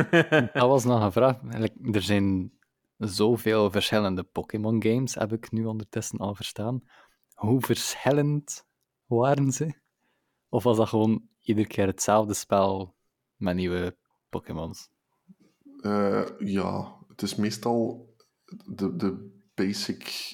[0.53, 1.42] dat was nog een vraag.
[1.42, 2.53] Eigenlijk, Er zijn
[2.96, 6.83] zoveel verschillende Pokémon-games, heb ik nu ondertussen al verstaan.
[7.35, 8.66] Hoe verschillend
[9.07, 9.79] waren ze?
[10.48, 12.96] Of was dat gewoon iedere keer hetzelfde spel
[13.37, 13.96] met nieuwe
[14.29, 14.88] Pokémons?
[15.81, 18.09] Eh, ja, het is meestal
[18.66, 20.29] de, de basic...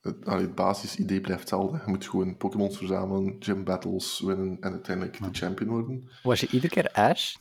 [0.00, 1.76] Het, allee, het basisidee blijft hetzelfde.
[1.84, 6.10] Je moet gewoon Pokémons verzamelen, gym battles winnen en uiteindelijk de champion worden.
[6.22, 7.34] Was je iedere keer Ash?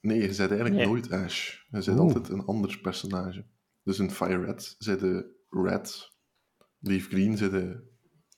[0.00, 0.86] Nee, je bent eigenlijk Nee.
[0.86, 1.52] nooit Ash.
[1.52, 1.98] Je bent Oeh.
[2.00, 3.46] altijd een ander personage.
[3.82, 6.10] Dus in Fire Red zijn de Red.
[6.78, 7.90] Leaf Green zijn de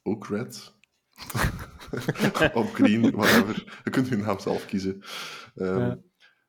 [0.02, 0.72] ook Red.
[2.54, 3.80] of Green, whatever.
[3.84, 5.02] Je kunt je naam zelf kiezen.
[5.54, 5.98] Ehm, Ja.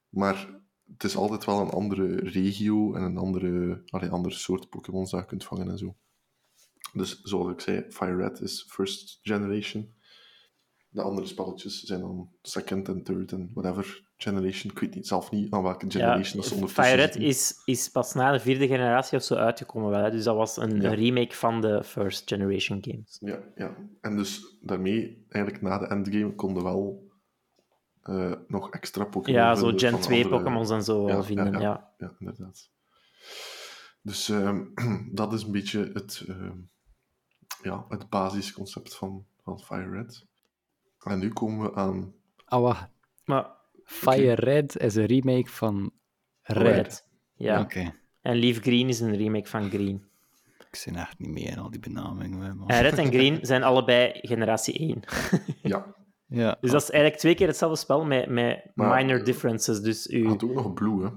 [0.10, 5.04] Maar het is altijd wel een andere regio en een andere, allee, andere soort Pokémon
[5.04, 5.96] dat je kunt vangen en zo.
[6.94, 9.96] Dus zoals ik zei, Fire Red is first generation.
[10.90, 14.72] De andere spelletjes zijn dan second en third en whatever generation.
[14.72, 17.30] Ik weet niet, zelf niet aan welke Ja, generation dat ze ondertussen Fire Red zitten.
[17.30, 19.90] is, is pas na de vierde generatie of zo uitgekomen.
[19.90, 20.12] Wel, hè.
[20.12, 23.18] Dus dat was een, remake van de first generation games.
[23.20, 23.76] Ja, ja.
[24.02, 27.12] En dus daarmee, eigenlijk na de endgame, konden wel
[28.02, 31.24] eh, nog extra Pokémon Ja, zo Gen van 2 andere- Pokémons en zo Ja, wel
[31.24, 31.52] vinden.
[31.52, 31.92] ja, Ja, ja.
[31.98, 32.70] Ja, inderdaad.
[34.02, 34.64] Dus ehm,
[35.12, 36.58] dat is een beetje het, ehm,
[37.62, 40.26] ja, het basisconcept van, van Fire Red.
[41.04, 42.14] En nu komen we aan...
[42.46, 42.88] Ah, wacht.
[43.26, 43.48] Maar
[43.86, 45.92] Fire Red is een remake van
[46.42, 46.76] Red.
[46.76, 47.08] Red.
[47.36, 47.68] Ja.
[48.22, 50.06] En Leaf Green is een remake van Green.
[50.70, 52.64] Ik zit echt niet mee in al die benamingen.
[52.68, 55.00] En Red en Green zijn allebei generatie 1.
[55.72, 55.96] Ja,
[56.28, 56.58] Ja.
[56.62, 59.82] Dus dat is eigenlijk twee keer hetzelfde spel met, met Maar- minor differences.
[59.82, 60.28] Dus u...
[60.28, 61.10] had ook nog Blue, hè?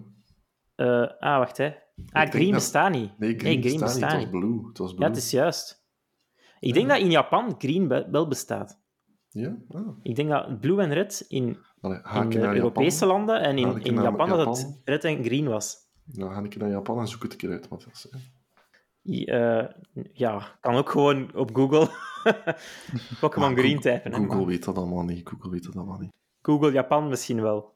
[1.02, 1.74] eh, ah, wacht, hè.
[2.10, 3.18] Ah, Green dat- bestaat niet.
[3.18, 4.02] Nee, Green, bestaat niet.
[4.02, 4.68] Het was Blue.
[4.68, 5.02] Het was Blue.
[5.02, 5.84] Ja, het is juist.
[6.60, 8.80] Ik denk dat in Japan Green wel bestaat.
[9.28, 9.56] Ja?
[9.68, 9.88] Ah.
[10.02, 13.08] Ik denk dat blue en red in, Allee, ga in ik de naar Europese Japan?
[13.08, 15.76] landen en in, in Japan dat het red en green was.
[16.04, 18.08] Dan ga ik naar Japan en zoek het een keer uit, Matthias.
[18.10, 18.18] hè.
[19.24, 19.68] Eh,
[20.12, 21.88] ja, kan ook gewoon op Google
[23.20, 24.14] Pokémon Green typen.
[24.14, 25.28] Google weet dat allemaal niet.
[25.28, 26.12] Google weet dat allemaal niet.
[26.42, 27.74] Google Japan misschien wel.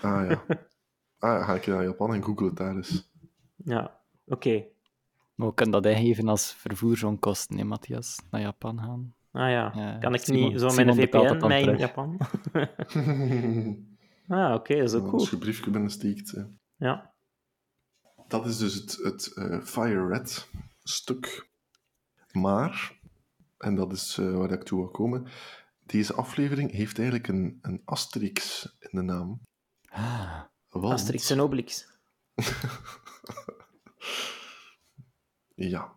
[0.00, 0.42] Ah ja.
[1.18, 3.10] Ah ja, ga ik naar Japan en google het daar eens.
[3.56, 4.64] Ja, oké.
[5.34, 8.18] Maar we kunnen dat ingeven als vervoersonkosten, hè, Matthias?
[8.30, 9.14] Naar Japan gaan.
[9.36, 11.76] Ah ja, Ja, kan ik Simon- niet zo met Simon een betaalt VPN mij in.
[11.78, 12.18] Japan?
[14.38, 15.28] ah, oké, dat is ook Als cool.
[15.30, 16.44] je briefje binnensteekt.
[16.76, 17.14] Ja.
[18.28, 20.48] Dat is dus het, het eh, Fire Red
[20.82, 21.50] stuk.
[22.32, 22.98] Maar,
[23.58, 25.26] en dat is eh, waar ik toe wil komen,
[25.86, 29.40] deze aflevering heeft eigenlijk een, een asterix in de naam.
[29.88, 31.86] Ah, Want- Asterix en Obelix.
[35.54, 35.94] Ja.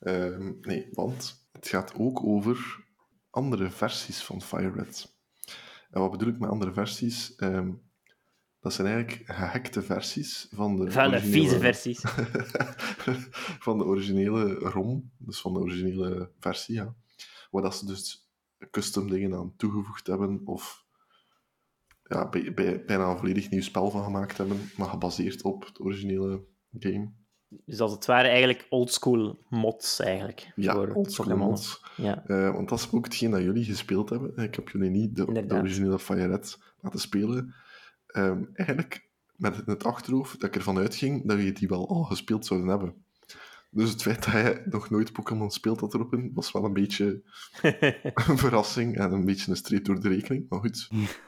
[0.00, 2.84] Ehm, nee, want het gaat ook over
[3.30, 5.14] andere versies van Fire Red.
[5.90, 7.34] En wat bedoel ik met andere versies?
[7.34, 7.72] Ehm,
[8.60, 11.40] dat zijn eigenlijk gehackte versies van de Vuile, originele...
[11.40, 12.00] vieze versies.
[13.66, 16.94] van de originele ROM, dus van de originele versie, ja.
[17.50, 18.30] Waar dat ze dus
[18.70, 20.84] custom dingen aan toegevoegd hebben, of
[22.02, 25.80] ja, bij, bij, bijna een volledig nieuw spel van gemaakt hebben, maar gebaseerd op het
[25.80, 26.44] originele
[26.78, 27.12] game.
[27.50, 30.52] Dus als het ware eigenlijk oldschool mods eigenlijk.
[30.54, 31.84] Ja, oldschool mods.
[31.96, 32.26] Ja.
[32.26, 34.36] Eh, want dat is ook hetgeen dat jullie gespeeld hebben.
[34.36, 37.54] Ik heb jullie niet de, de originele Fire Red laten spelen.
[38.06, 41.88] Ehm, eigenlijk met het in het achterhoofd dat ik ervan uitging dat je die wel
[41.88, 43.04] al gespeeld zouden hebben.
[43.70, 46.72] Dus het feit dat je nog nooit Pokémon speelt had erop in, was wel een
[46.72, 47.22] beetje
[48.28, 50.88] een verrassing en een beetje een streep door de rekening, maar goed.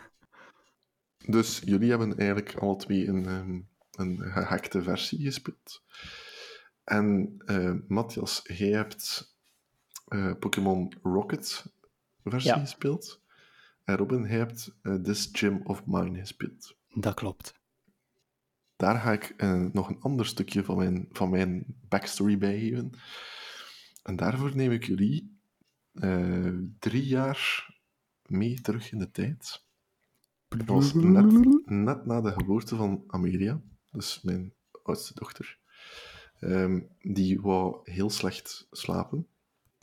[1.27, 3.61] Dus jullie hebben eigenlijk alle twee een, ehm,
[3.97, 5.83] een gehackte versie gespeeld.
[6.85, 9.35] En eh, Matthias, jij hebt
[10.09, 11.73] eh, Pokémon Rocket
[12.25, 12.59] versie Ja.
[12.59, 13.21] gespeeld.
[13.85, 16.77] En Robin, jij hebt eh, This Gym of Mine gespeeld.
[16.95, 17.61] dat klopt.
[18.77, 19.35] Daar ga ik
[19.73, 22.91] nog een ander stukje van mijn, van mijn backstory bij geven.
[24.03, 25.39] En daarvoor neem ik jullie
[26.79, 27.71] drie jaar
[28.27, 29.65] mee terug in de tijd.
[30.49, 33.61] Dat was net, net na de geboorte van Amelia,
[33.93, 35.59] dus mijn oudste dochter.
[36.41, 39.27] Ehm, die wou heel slecht slapen.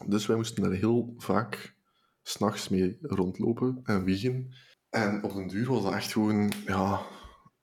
[0.06, 1.76] Dus wij moesten daar heel vaak
[2.22, 4.54] s'nachts mee rondlopen en wiegen.
[4.90, 7.02] En op den duur was dat echt gewoon, ja,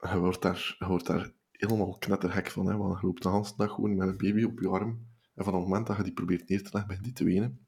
[0.01, 2.67] je wordt daar, je wordt daar helemaal knettergek van.
[2.67, 5.07] Hè, want je loopt de hele dag gewoon met een baby op je arm.
[5.35, 7.67] En van het moment dat je die probeert neer te leggen, begint die te wenen.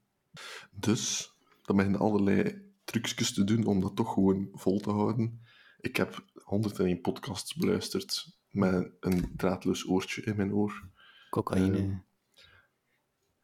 [0.70, 5.40] Dus, dan beginnen allerlei trucjes te doen om dat toch gewoon vol te houden.
[5.80, 10.88] Ik heb 101 podcasts beluisterd met een draadloos oortje in mijn oor.
[11.30, 11.78] Cocaïne.
[11.78, 11.96] Eh,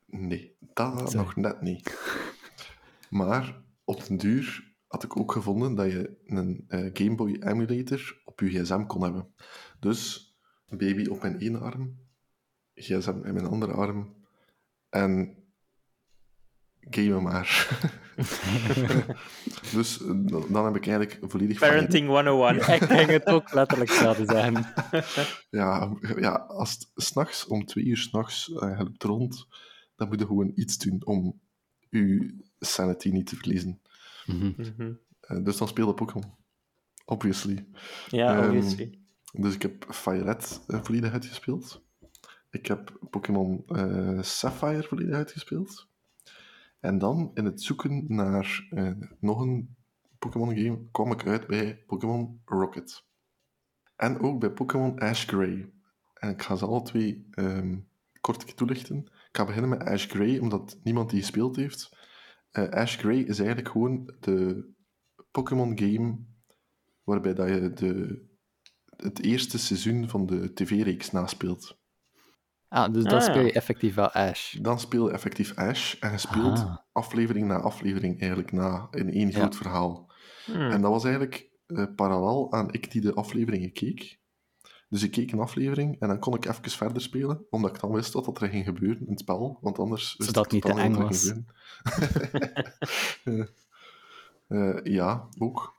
[0.07, 1.17] Nee, dat Sorry.
[1.17, 1.99] nog net niet.
[3.11, 8.21] Maar op den duur had ik ook gevonden dat je een eh, Game Boy emulator
[8.25, 9.35] op je gsm kon hebben.
[9.81, 10.33] Dus
[10.67, 11.99] een baby op mijn ene arm,
[12.75, 14.15] gsm in mijn andere arm
[14.89, 15.44] en
[16.91, 17.69] gamen maar.
[19.75, 20.09] dus eh,
[20.49, 22.57] dan heb ik eigenlijk volledig van- Parenting 101.
[22.83, 24.67] Ik denk het ook letterlijk zouden zijn.
[25.51, 29.47] Ja, ja als het s'nachts, om twee uur s'nachts, uh, loopt rond,
[29.97, 31.41] dan moet je gewoon iets doen om
[31.89, 33.81] je sanity niet te verliezen.
[34.27, 34.53] Mhm.
[34.57, 34.93] Mhm.
[35.21, 36.35] Eh, dus dan speelde Pokémon.
[37.05, 37.67] Obviously.
[38.09, 38.99] Ja, Ehm, obviously.
[39.33, 41.83] Dus ik heb Fire Red eh, volledig uitgespeeld.
[42.51, 45.89] Ik heb Pokémon eh, Sapphire volledig uitgespeeld.
[46.85, 49.77] En dan, in het zoeken naar eh, nog een
[50.19, 53.05] Pokémon game, kwam ik uit bij Pokémon Rocket.
[53.97, 55.73] En ook bij Pokémon Ash Gray.
[56.15, 57.79] En ik ga ze alle twee ehm,
[58.21, 58.99] kort toelichten.
[59.07, 61.97] Ik ga beginnen met Ash Gray, omdat niemand die gespeeld heeft.
[62.51, 64.69] Eh, Ash Gray is eigenlijk gewoon de
[65.31, 66.19] Pokémon game
[67.05, 68.25] waarbij dat je de,
[68.97, 71.79] het eerste seizoen van de tv-reeks naspeelt.
[72.75, 73.31] Ah, dus Ah, dat ja.
[73.33, 74.53] speel je effectief wel Ash.
[74.53, 76.77] Dan speel je effectief Ash en je speelt Ah.
[76.93, 79.39] aflevering na aflevering eigenlijk na in één Ja.
[79.39, 80.13] groot verhaal.
[80.45, 80.71] Hmm.
[80.71, 84.19] En dat was eigenlijk eh, parallel aan ik die de afleveringen keek.
[84.89, 87.93] Dus ik keek een aflevering en dan kon ik even verder spelen, omdat ik dan
[87.93, 90.77] wist wat er ging gebeuren in het spel, want anders wist Zodat ik het niet
[90.77, 91.47] te eng gebeuren.
[94.49, 95.75] Eh, ja, ook.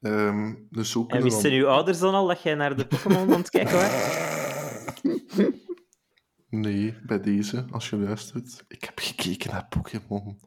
[0.00, 3.32] Ehm, dus zo En wisten dan- uw ouders dan al dat jij naar de Pokémon
[3.32, 4.28] aan het kijken was?
[6.50, 8.64] Nee, bij deze, als je luistert.
[8.68, 10.40] Ik heb gekeken naar Pokémon.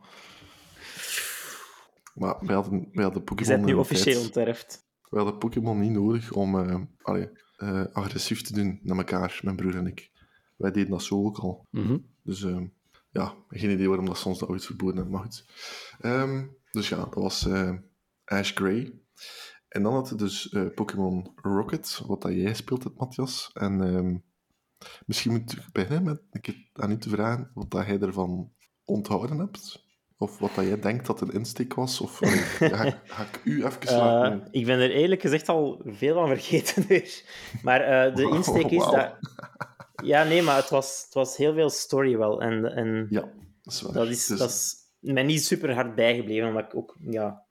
[2.13, 3.55] Maar wij hadden, wij hadden Je Pokémon...
[3.55, 4.85] bent nu officieel onterfd.
[5.09, 9.55] We hadden Pokémon niet nodig om eh, allee, eh, agressief te doen naar elkaar, mijn
[9.55, 10.11] broer en ik.
[10.57, 11.67] Wij deden dat zo ook al.
[11.69, 11.97] Mhm.
[12.23, 12.61] Dus eh,
[13.11, 15.45] ja, geen idee waarom dat ons dat ooit verboden hebben, maar goed.
[15.99, 17.73] Ehm, Dus ja, dat was eh,
[18.25, 18.93] Ash Grey.
[19.67, 23.49] En dan had je dus Pokémon Rocket, wat dat jij speelt, het Matthias.
[23.53, 24.15] En ehm,
[25.05, 28.51] misschien moet ik beginnen met keer aan u te vragen wat dat jij ervan
[28.85, 29.81] onthouden hebt.
[30.17, 32.01] Of wat dat jij denkt dat een insteek was.
[32.01, 32.37] Of allee,
[32.73, 34.47] ga, ik- ga ik u even laten...
[34.51, 37.25] ik ben er eerlijk gezegd al veel van vergeten dus.
[37.61, 39.15] Maar eh, de insteek is dat...
[40.03, 42.41] Ja, nee, maar het was, het was heel veel story wel.
[42.41, 43.21] En, en Ja,
[43.61, 43.93] dat is waar.
[43.93, 47.43] dat, is, Het dat is mij niet super hard bijgebleven, omdat ik ook ja,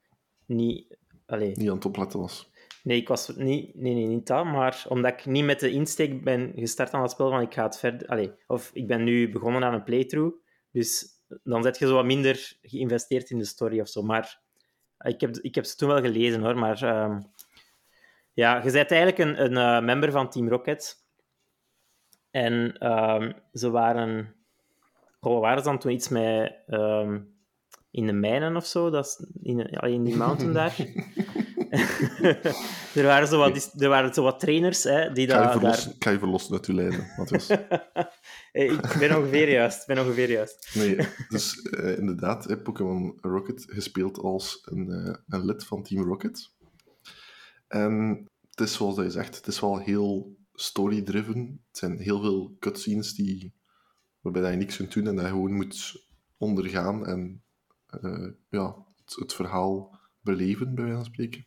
[0.46, 0.96] niet...
[1.26, 2.50] Allee, niet aan het opletten was.
[2.82, 3.74] Nee, ik was niet...
[3.74, 7.10] Nee, nee, niet dat, maar omdat ik niet met de insteek ben gestart aan het
[7.10, 8.08] spel van ik ga het verder...
[8.08, 10.36] Allee, of ik ben nu begonnen aan een playthrough,
[10.70, 11.06] dus
[11.42, 14.02] dan zet je zo wat minder geïnvesteerd in de story of zo.
[14.02, 14.40] Maar
[14.98, 16.82] ik heb, ik heb ze toen wel gelezen, hoor, maar...
[16.82, 17.20] ehm,
[18.34, 21.04] ja, je bent eigenlijk een, een eh, member van Team Rocket.
[22.30, 24.34] En ehm, ze waren...
[25.20, 26.54] Goh, wat waren ze dan toen iets met...
[26.66, 27.20] ehm,
[27.90, 30.76] in de mijnen of zo, dat is in, in die mountain daar.
[32.94, 35.52] er, waren zo wat, er waren zo wat trainers hè, die je daar...
[35.52, 37.50] verlossen, ik ga je verlossen uit uw lijden, Matthias.
[38.52, 40.70] Ik ben ongeveer juist, ik ben ongeveer juist.
[40.74, 40.96] Nee,
[41.28, 46.50] dus eh, inderdaad, Pokémon Rocket gespeeld als een, eh, een lid van Team Rocket.
[47.68, 51.62] En het is zoals je zegt, het is wel heel story-driven.
[51.68, 53.54] Het zijn heel veel cutscenes die,
[54.20, 56.06] waarbij je niks kunt doen en dat je gewoon moet
[56.36, 57.42] ondergaan en
[57.86, 61.46] eh, ja, het, het verhaal beleven, bij wijze van spreken.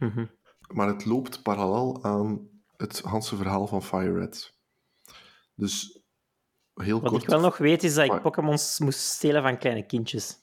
[0.00, 0.26] Mhm.
[0.68, 4.54] Maar het loopt parallel aan het Hanse verhaal van Fire Red.
[5.54, 6.00] Dus
[6.74, 7.22] heel Wat kort.
[7.22, 10.36] ik wel nog weet, is dat ik Pokémons moest stelen van kleine kindjes.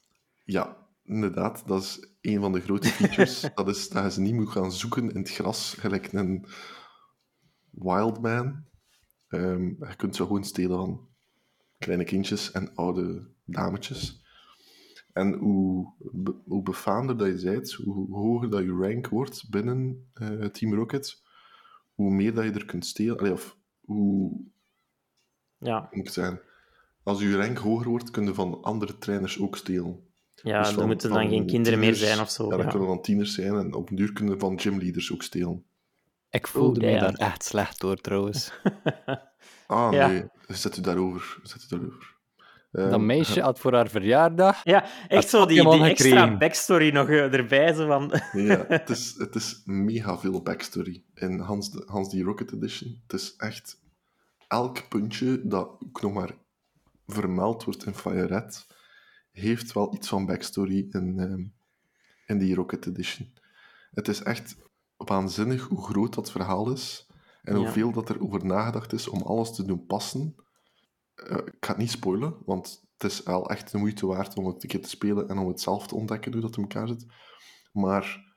[0.43, 1.67] Ja, inderdaad.
[1.67, 3.41] Dat is een van de grote features.
[3.55, 6.45] dat is dat je ze niet moet gaan zoeken in het gras, gelijk een
[7.71, 8.65] wildman.
[9.27, 11.07] Ehm je kunt ze gewoon stelen van
[11.77, 14.25] kleine kindjes en oude dametjes.
[15.17, 20.09] En hoe, be- hoe befaamder dat je bent, hoe hoger dat je rank wordt binnen
[20.13, 21.21] eh, Team Rocket,
[21.95, 23.17] hoe meer dat je er kunt stelen.
[23.17, 24.31] Allee, of hoe,
[25.57, 26.41] Ja, moet ik zeggen?
[27.03, 29.99] Als je rank hoger wordt, kun je van andere trainers ook stelen.
[30.33, 32.43] ja Dus er moeten dan geen kinderen meer zijn of zo.
[32.43, 32.69] Ja, dat ja.
[32.69, 35.63] kunnen dan tieners zijn en op een duur kunnen van gymleaders ook stelen.
[36.29, 36.99] Ik voelde me damn.
[36.99, 38.51] daar echt slecht door, trouwens.
[39.67, 40.07] Ah, Ja.
[40.07, 40.23] nee.
[40.47, 41.39] Zet u daarover.
[41.43, 42.16] Zet u daarover.
[42.71, 44.63] Ehm, dat meisje had voor haar verjaardag...
[44.63, 47.73] Ja, echt zo die, die extra backstory nog eh, erbij.
[47.73, 48.11] Zo van...
[48.47, 53.01] Ja, het is, het is mega veel backstory in Hans, de, Hans die Rocket Edition.
[53.07, 53.79] Het is echt
[54.47, 56.35] elk puntje dat ook nog maar
[57.07, 58.67] vermeld wordt in Fire Red,
[59.31, 61.43] heeft wel iets van backstory in, ehm,
[62.25, 63.33] in die Rocket Edition.
[63.91, 64.55] Het is echt
[64.97, 67.07] waanzinnig hoe groot dat verhaal is
[67.43, 67.59] en Ja.
[67.59, 70.35] hoeveel dat er over nagedacht is om alles te doen passen.
[71.17, 74.45] Eh, ik ga het niet spoilen, want het is wel echt de moeite waard om
[74.45, 76.87] het een keer te spelen en om het zelf te ontdekken hoe dat in elkaar
[76.87, 77.05] zit.
[77.71, 78.35] Maar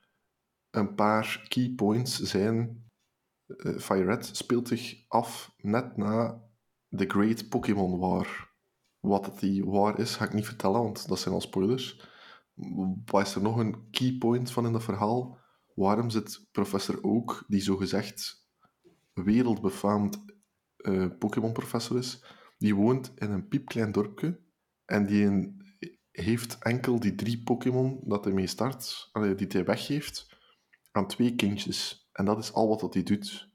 [0.71, 2.85] een paar key points zijn...
[3.47, 6.43] eh, Fire Red speelt zich af net na
[6.89, 8.49] The Great Pokémon War.
[8.99, 12.09] Wat het die war is, ga ik niet vertellen, want dat zijn al spoilers.
[13.05, 15.39] Wat is er nog een key point van in dat verhaal?
[15.75, 18.49] Waarom zit professor Oak, die zogezegd
[19.13, 20.25] wereldbefaamd
[20.77, 22.25] eh Pokémon-professor is,
[22.61, 24.41] die woont in een piepklein dorpje
[24.85, 25.59] en die een-
[26.11, 30.29] heeft enkel die drie Pokémon dat hij mee start, allee, die hij weggeeft,
[30.91, 32.09] aan twee kindjes.
[32.13, 33.49] En dat is al wat dat hij doet.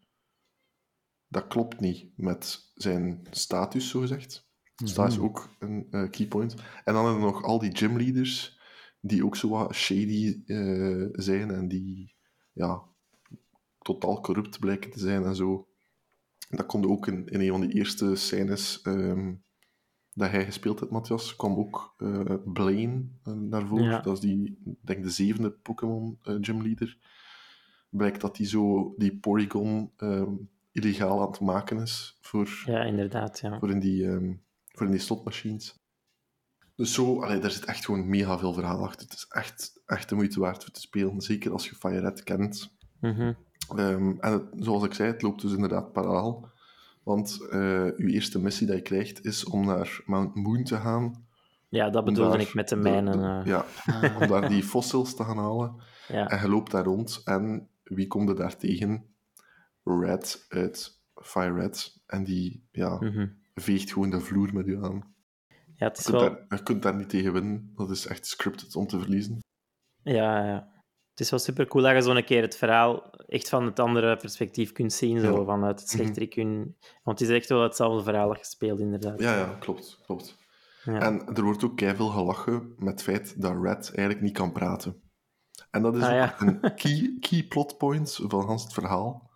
[1.28, 4.50] Dat klopt niet met zijn status, zogezegd.
[4.76, 6.56] Dus dat is ook een eh, keypoint.
[6.84, 8.60] En dan hebben we nog al die gymleaders,
[9.02, 12.16] die ook zo wat shady eh, zijn en die
[12.52, 12.84] ja,
[13.80, 15.70] totaal corrupt blijken te zijn en zo.
[16.50, 19.34] Dat komt ook in, in een van die eerste scènes ehm,
[20.14, 23.86] dat hij gespeeld heeft, Matthias, kwam ook eh Blaine eh, naar voren.
[23.86, 24.00] Ja.
[24.00, 26.98] Dat is die, denk de zevende Pokémon eh, gymleader.
[27.90, 30.32] Blijkt dat hij zo die Porygon ehm,
[30.72, 33.40] illegaal aan het maken is voor, Ja, inderdaad.
[33.40, 33.60] Ja.
[33.60, 34.34] voor, in die, ehm,
[34.68, 35.84] voor in die slotmachines.
[36.76, 39.08] Dus zo, allee, daar zit echt gewoon mega veel verhaal achter.
[39.08, 41.22] Het is echt, echt de moeite waard voor te spelen.
[41.22, 42.78] Zeker als je Fire Red kent.
[43.00, 43.34] Mhm.
[43.76, 46.50] Ehm, en het- zoals ik zei, het loopt dus inderdaad parallel.
[47.04, 51.26] Want eh je eerste missie die je krijgt is om naar Mount Moon te gaan.
[51.70, 53.20] ja, dat bedoelde ik met de mijnen.
[53.20, 53.46] de- eh.
[53.46, 53.66] ja,
[54.22, 55.76] om daar die fossils te gaan halen.
[56.08, 56.28] ja.
[56.28, 59.06] En je loopt daar rond en wie komt er daar tegen?
[59.84, 62.02] Red uit Fire Red.
[62.06, 63.28] En die ja, Mhm.
[63.56, 65.14] veegt gewoon de vloer met u aan.
[65.76, 66.30] ja, het Je is kunt, wel...
[66.30, 67.72] daar, je kunt daar niet tegen winnen.
[67.76, 69.40] Dat is echt scripted om te verliezen.
[70.04, 70.74] Ja, ja.
[71.16, 73.80] Het is wel super cool dat je zo een keer het verhaal echt van het
[73.80, 75.46] andere perspectief kunt zien, zo, Ja.
[75.46, 75.98] vanuit het Mhm.
[75.98, 76.30] slechterik.
[76.30, 79.20] kun- Want het is echt wel hetzelfde verhaal speelt, inderdaad.
[79.20, 80.00] Ja, ja, klopt.
[80.06, 80.38] klopt.
[80.84, 81.00] Ja.
[81.00, 85.02] En er wordt ook keiveel gelachen met het feit dat Red eigenlijk niet kan praten.
[85.72, 86.36] En dat is Ah, ja.
[86.42, 89.30] een key, key plot point van Hans het verhaal.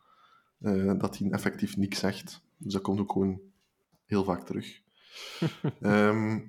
[0.59, 2.41] eh, dat hij effectief niks zegt.
[2.57, 3.39] Dus dat komt ook gewoon
[4.05, 4.81] heel vaak terug.
[5.81, 6.39] Ehm,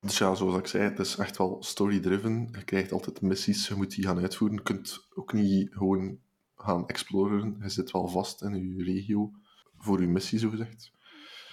[0.00, 2.48] dus ja, zoals ik zei, het is echt wel story-driven.
[2.52, 4.56] Je krijgt altijd missies, je moet die gaan uitvoeren.
[4.56, 6.18] Je kunt ook niet gewoon
[6.56, 7.56] gaan exploren.
[7.62, 9.30] Je zit wel vast in je regio
[9.78, 10.92] voor je missie, zogezegd.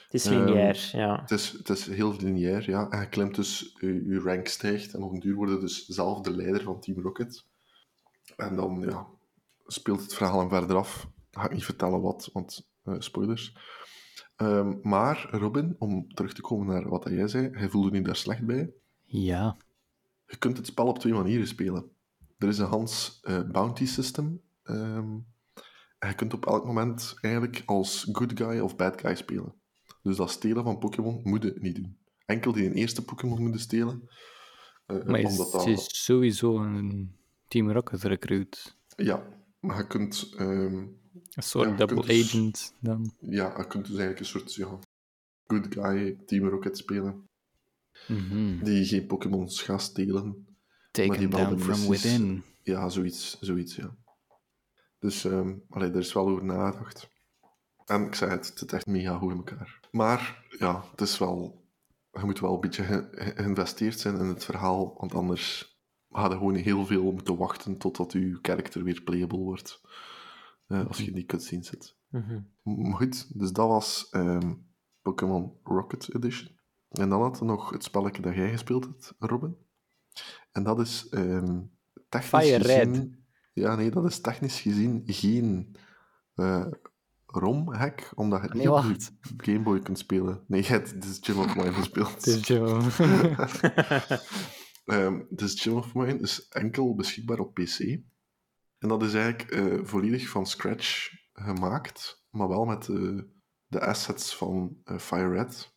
[0.03, 1.21] Het is Ehm, lineair, ja.
[1.21, 2.89] Het is, het is heel lineair, ja.
[2.89, 5.85] En je klimt dus, je, je rank stijgt en op een duur word je dus
[5.85, 7.45] zelf de leider van Team Rocket.
[8.35, 9.07] En dan, ja,
[9.65, 11.07] speelt het verhaal hem verder af.
[11.31, 13.53] Ga ik niet vertellen wat, want eh, spoilers.
[14.37, 18.15] Ehm, maar, Robin, om terug te komen naar wat jij zei, hij voelde niet daar
[18.15, 18.71] slecht bij.
[19.05, 19.57] Ja.
[20.25, 21.91] Je kunt het spel op twee manieren spelen.
[22.37, 24.41] Er is een Hans eh, bounty system.
[24.63, 25.15] ehm,
[25.99, 29.53] en je kunt op elk moment eigenlijk als good guy of bad guy spelen.
[30.01, 31.97] Dus dat stelen van Pokémon moet je niet doen.
[32.25, 34.09] Enkel die een eerste Pokémon moeten stelen.
[34.85, 35.65] eh, Maar is, omdat dat...
[35.65, 37.15] het is sowieso een
[37.47, 38.77] Team Rocket recruit.
[38.95, 39.27] Ja,
[39.59, 40.85] maar je kunt, ehm,
[41.33, 43.13] Een soort Ja, double dus- agent dan.
[43.19, 44.79] ja, je kunt dus eigenlijk een soort ja,
[45.47, 47.29] good guy Team Rocket spelen.
[48.07, 48.63] Mhm.
[48.63, 50.47] Die geen Pokémons gaat stelen.
[50.91, 52.43] Take maar die down from within.
[52.63, 53.95] Ja, zoiets, zoiets ja.
[54.99, 57.09] Dus ehm allee, daar is wel over nagedacht.
[57.85, 59.79] En ik zei het, het zit echt mega goed in elkaar.
[59.91, 61.65] Maar ja, het is wel...
[62.11, 65.75] Je moet wel een beetje ge- ge- geïnvesteerd zijn in het verhaal, want anders
[66.09, 69.81] je gewoon heel veel moeten wachten totdat je karakter weer playable wordt.
[70.67, 71.95] Eh, als je in die cutscene zit.
[72.09, 72.41] Mhm.
[72.63, 74.53] Maar goed, dus dat was ehm,
[75.01, 76.55] Pokémon Rocket Edition.
[76.89, 79.57] En dan had nog het spelletje dat jij gespeeld hebt, Robin.
[80.51, 81.61] En dat is ehm
[82.09, 82.87] technisch Fire Red.
[82.87, 83.25] gezien...
[83.53, 85.75] Ja, nee, dat is technisch gezien geen
[86.33, 86.67] eh
[87.25, 90.43] ROM-hack, omdat je het Nee, niet op Game Boy kunt spelen.
[90.47, 92.13] Nee, je hebt dus Gym of Mine gespeeld.
[92.15, 92.81] Het is Joe.
[94.85, 97.99] Ehm, dus Gym of Mine is enkel beschikbaar op PC.
[98.77, 103.29] En dat is eigenlijk eh, volledig van scratch gemaakt, maar wel met de,
[103.65, 105.75] de assets van eh, Fire Red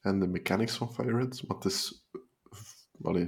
[0.00, 1.48] en de mechanics van Fire Red.
[1.48, 3.24] Maar het is, eh, allee,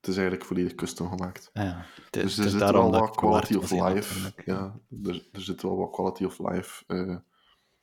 [0.00, 1.50] het is eigenlijk volledig custom gemaakt.
[1.52, 4.32] Ah ja, Dus het er is zit wel wat quality of life.
[4.44, 7.16] Ja, er, er zitten wel wat quality of life eh,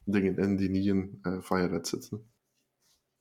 [0.04, 2.34] dingen in die niet in eh, Fire Red zitten.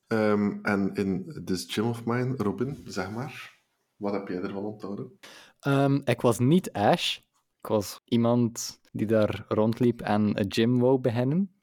[0.07, 3.63] Ehm, en in This Gym of Mine, Robin, zeg maar,
[3.97, 5.19] wat heb jij ervan onthouden?
[5.61, 7.19] Ehm, ik was niet Ash.
[7.65, 11.55] Ik was iemand die daar rondliep en een gym wou beginnen.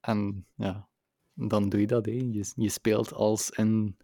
[0.00, 0.88] En ja,
[1.34, 2.06] dan doe je dat.
[2.06, 2.12] Hè.
[2.12, 3.96] Je, je speelt als een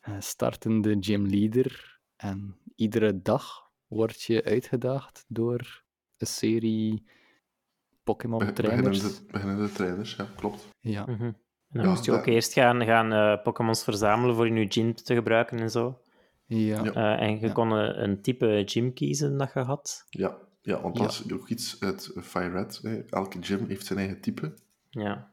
[0.00, 2.00] eh, startende gymleader.
[2.16, 5.84] En iedere dag word je uitgedaagd door
[6.16, 7.06] een serie
[8.02, 9.02] Pokémon-trainers.
[9.02, 10.68] Beginnende, beginnende trainers, ja, klopt.
[10.80, 11.02] Ja.
[11.06, 11.22] Mhm.
[11.22, 11.34] En
[11.68, 14.94] dan Ja, moest je ook eerst gaan, gaan eh, Pokémons verzamelen voor in je gym
[14.94, 15.98] te gebruiken en zo.
[16.46, 16.84] Ja.
[16.84, 17.52] Eh, en je Ja.
[17.52, 20.06] kon eh, een type gym kiezen dat je had.
[20.10, 21.02] Ja, ja want Ja.
[21.02, 22.78] dat is ook iets uit Fire Red.
[22.82, 23.02] Hè.
[23.08, 24.54] Elke gym heeft zijn eigen type.
[24.90, 25.32] Ja.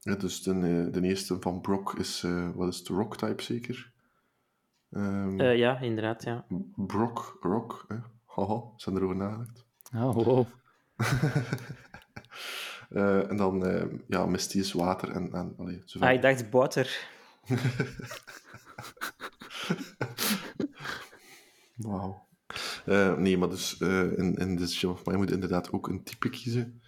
[0.00, 3.92] Ja, dus de, eh, de eerste van Brock is, eh, wat is de Rock-type zeker?
[4.90, 6.46] Ehm, Eh, ja, inderdaad, ja.
[6.76, 7.96] Brock, Rock, hè.
[8.26, 9.64] haha, zijn erover nagedacht.
[9.94, 10.46] Oh, wow.
[12.88, 17.08] Eh, en dan, eh, ja, Misty is water en, en allee, Ah, ik dacht water.
[21.76, 22.28] Wauw.
[22.84, 26.04] Eh, nee, maar dus eh, in, in Gym of Mine moet je inderdaad ook een
[26.04, 26.82] type kiezen.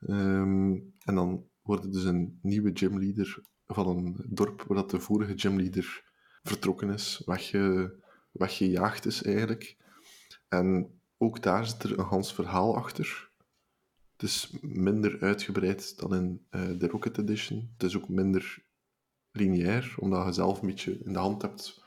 [0.00, 0.72] Ehm,
[1.04, 5.38] en dan wordt er dus een nieuwe gymleader van een dorp waar dat de vorige
[5.38, 6.04] gymleader
[6.42, 7.94] vertrokken is, wegge,
[8.32, 9.76] weggejaagd is eigenlijk.
[10.48, 13.30] En ook daar zit er een Hans verhaal achter.
[14.12, 17.70] Het is minder uitgebreid dan in eh, de Rocket Edition.
[17.72, 18.66] Het is ook minder
[19.30, 21.86] lineair, omdat je zelf een beetje in de hand hebt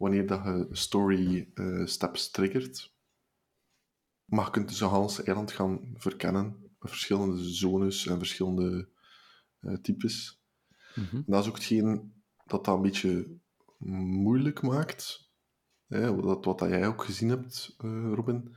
[0.00, 2.94] wanneer dat je story eh, steps triggert.
[4.24, 8.88] Maar je kunt dus een Hans eiland gaan verkennen, verschillende zones en verschillende
[9.60, 10.42] eh, types.
[10.94, 11.16] Mhm.
[11.16, 12.12] En dat is ook hetgeen
[12.46, 13.38] dat dat een beetje
[13.78, 15.30] moeilijk maakt.
[15.86, 18.56] Hè, wat, wat dat jij ook gezien hebt, eh, Robin.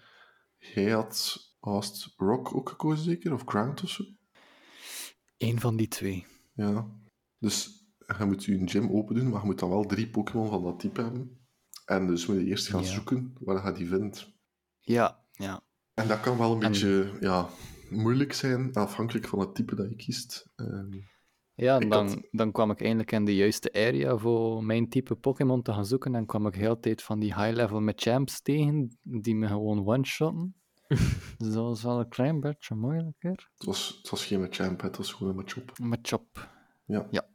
[0.57, 3.33] Jij had haast Rock ook gekozen, zeker?
[3.33, 4.03] Of Ground of zo?
[5.37, 6.25] Eén van die twee.
[6.53, 6.87] Ja.
[7.37, 7.82] Dus
[8.19, 10.79] je moet je gym open doen, maar je moet dan wel drie Pokémon van dat
[10.79, 11.37] type hebben.
[11.85, 12.87] En dus moet je eerst gaan Ja.
[12.87, 14.33] zoeken waar je die vindt.
[14.79, 15.61] Ja, ja.
[15.93, 17.47] En dat kan wel een En- beetje ja,
[17.89, 20.49] moeilijk zijn, afhankelijk van het type dat je kiest.
[20.55, 20.89] Ehm,
[21.55, 25.61] Ja, dan, had- dan kwam ik eindelijk in de juiste area voor mijn type Pokémon
[25.61, 26.15] te gaan zoeken.
[26.15, 30.55] En kwam ik heel tijd van die high-level met champs tegen, die me gewoon one-shotten.
[31.37, 33.49] dus dat was wel een klein beetje moeilijker.
[33.57, 35.77] het, was, het was geen Machamp, het was gewoon een Machop.
[35.79, 36.49] Met chop.
[36.85, 37.07] Ja.
[37.11, 37.25] Ja.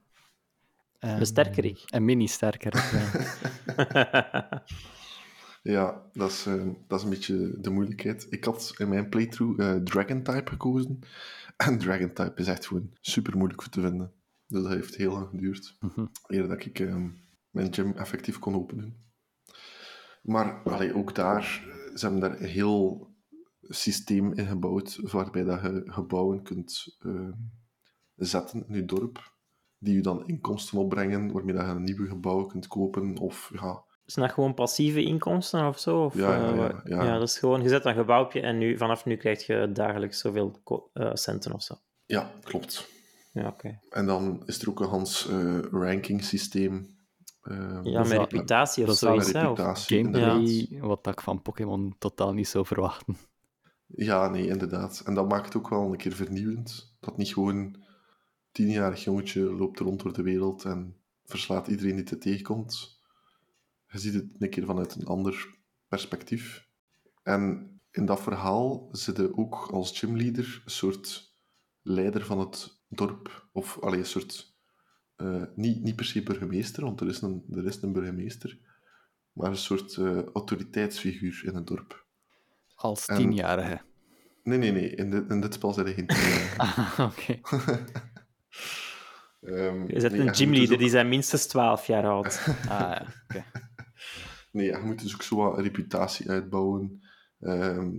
[0.98, 1.82] En, De sterkerik.
[1.86, 4.64] En mini-sterkerik, ja.
[5.62, 8.26] Ja, dat is, eh, dat is een beetje de moeilijkheid.
[8.30, 10.98] Ik had in mijn playthrough eh, Dragon Type gekozen.
[11.56, 14.12] En Dragon Type is echt gewoon super moeilijk voor te vinden.
[14.46, 15.76] Dus dat heeft heel lang geduurd.
[15.80, 16.06] Mhm.
[16.26, 17.08] Eer dat ik ehm,
[17.50, 18.96] mijn gym effectief kon openen.
[20.22, 21.42] Maar allee, ook daar,
[21.94, 23.10] ze hebben daar een heel
[23.60, 27.32] systeem in gebouwd, waarbij dat je gebouwen kunt ehm,
[28.14, 29.37] zetten in je dorp,
[29.78, 33.84] die je dan inkomsten opbrengen, waarmee dat je een nieuwe gebouwen kunt kopen, of ja,
[34.06, 36.04] Is dat gewoon passieve inkomsten of zo?
[36.04, 37.18] Of, Ja, ja, eh, ja, ja.
[37.18, 40.60] dat is gewoon, je zet een gebouwtje en nu, vanaf nu krijg je dagelijks zoveel
[40.92, 41.74] eh, centen of zo.
[42.06, 42.88] ja, klopt.
[43.32, 43.80] Ja, oké.
[43.90, 46.96] En dan is er ook een Hans eh ranking systeem.
[47.82, 49.30] Ja, met reputatie of zoiets.
[49.86, 53.16] Gameplay, wat ik van Pokémon totaal niet zou verwachten.
[53.86, 55.02] Ja, nee, inderdaad.
[55.04, 56.96] En dat maakt het ook wel een keer vernieuwend.
[57.00, 57.76] Dat niet gewoon
[58.58, 63.00] tienjarig jongetje loopt rond door de wereld en verslaat iedereen die te tegenkomt.
[63.86, 65.56] Je ziet het een keer vanuit een ander
[65.88, 66.66] perspectief.
[67.22, 71.34] En in dat verhaal zit ook als gymleader een soort
[71.82, 73.48] leider van het dorp.
[73.52, 74.56] Of allee, een soort...
[75.16, 78.58] eh, niet, niet per se burgemeester, want er is een, er is een burgemeester.
[79.32, 82.06] Maar een soort eh, autoriteitsfiguur in het dorp.
[82.74, 83.86] Als En- tienjarige.
[84.42, 84.94] Nee, nee, nee.
[84.94, 86.48] In, dit in dit spel zijn er geen tien.
[86.66, 87.40] Ah, oké.
[89.40, 92.46] Je zet nee, een moet dus gymleader ook- die zijn minstens 12 jaar oud.
[92.68, 93.44] Ah, ja.
[94.52, 97.00] Nee, je moet dus ook zo wat reputatie uitbouwen.
[97.40, 97.96] Ehm,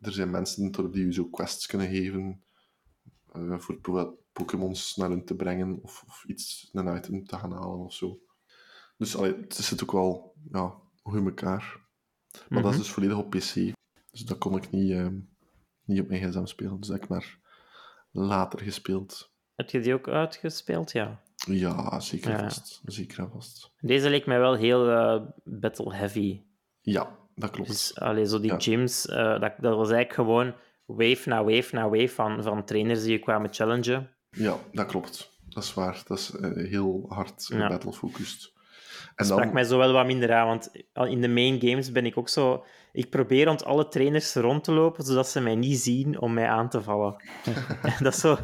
[0.00, 2.42] er zijn mensen dorp die je zo quests kunnen geven.
[3.32, 5.78] eh, voor bijvoorbeeld Pokémons naar hen te brengen.
[5.82, 8.20] Of, of iets, een item te gaan halen of zo.
[8.96, 11.80] Dus allee, het zit ook wel ja, goed in elkaar.
[12.48, 12.78] Maar dat is Mhm.
[12.86, 13.54] dus volledig op PC.
[14.10, 15.18] Dus dat kon ik niet, ehm,
[15.84, 16.78] niet op mijn gsm spelen.
[16.78, 17.38] Dus dat heb ik maar
[18.10, 19.34] later gespeeld.
[19.56, 20.92] Heb je die ook uitgespeeld?
[20.92, 21.20] Ja.
[21.46, 22.38] Ja, zeker Ja.
[22.38, 22.80] vast.
[22.84, 23.72] Zeker vast.
[23.80, 26.42] Deze leek mij wel heel eh, battle-heavy.
[26.80, 27.68] Ja, dat klopt.
[27.68, 28.58] Dus allee, zo die Ja.
[28.58, 30.54] gyms, eh, dat, dat was eigenlijk gewoon
[30.86, 34.10] wave na wave na wave van, van trainers die je kwamen challengen.
[34.30, 35.34] Ja, dat klopt.
[35.48, 36.02] Dat is waar.
[36.06, 37.68] Dat is eh, heel hard Ja.
[37.68, 38.52] battle-focused.
[38.54, 39.52] En Dat sprak dan...
[39.52, 40.70] mij zo wel wat minder aan, want
[41.10, 42.64] in de main games ben ik ook zo...
[42.96, 46.46] Ik probeer rond alle trainers rond te lopen, zodat ze mij niet zien om mij
[46.48, 47.16] aan te vallen.
[48.02, 48.36] dat is zo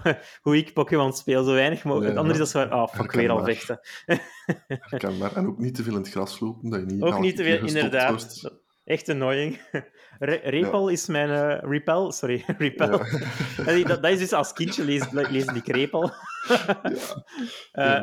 [0.42, 2.12] hoe ik Pokémon speel, zo weinig mogelijk.
[2.12, 3.80] Ja, Anders is dat zo van, oh, fuck, weer al vechten.
[4.66, 5.36] herkenbaar.
[5.36, 7.02] En ook niet te veel in het gras lopen, dat je niet...
[7.02, 8.08] Ook niet te veel, inderdaad.
[8.40, 8.60] wordt.
[8.84, 9.60] Echt annoying.
[10.18, 11.30] Re Repel is mijn...
[11.30, 12.88] eh, repel, sorry, repel.
[13.86, 16.10] Dat, dat is dus als kindje lees, lees ik repel.
[17.72, 18.02] Eh,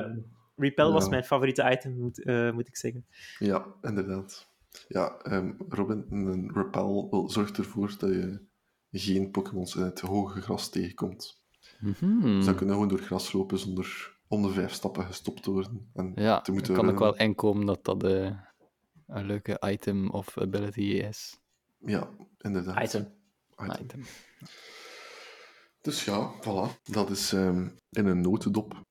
[0.56, 1.10] repel was Ja.
[1.10, 3.06] mijn favoriete item, moet, eh, moet ik zeggen.
[3.40, 4.49] Ja, inderdaad.
[4.88, 8.48] Ja, ehm, Robin, een repel wil- zorgt ervoor dat je
[8.92, 11.42] geen Pokémons in het hoge gras tegenkomt.
[11.80, 12.20] Mhm.
[12.22, 15.90] Dus dan kunnen gewoon door gras lopen zonder om de vijf stappen gestopt te worden.
[15.94, 18.40] En Ja, te ik moeten kan ook wel inkomen dat dat eh,
[19.08, 21.40] een leuke item of ability is.
[21.78, 22.84] Ja, inderdaad.
[22.84, 23.08] Item.
[23.64, 23.86] Item.
[23.86, 24.04] Item.
[25.82, 26.82] Dus ja, voilà.
[26.84, 28.84] Dat is ehm, in een notendop,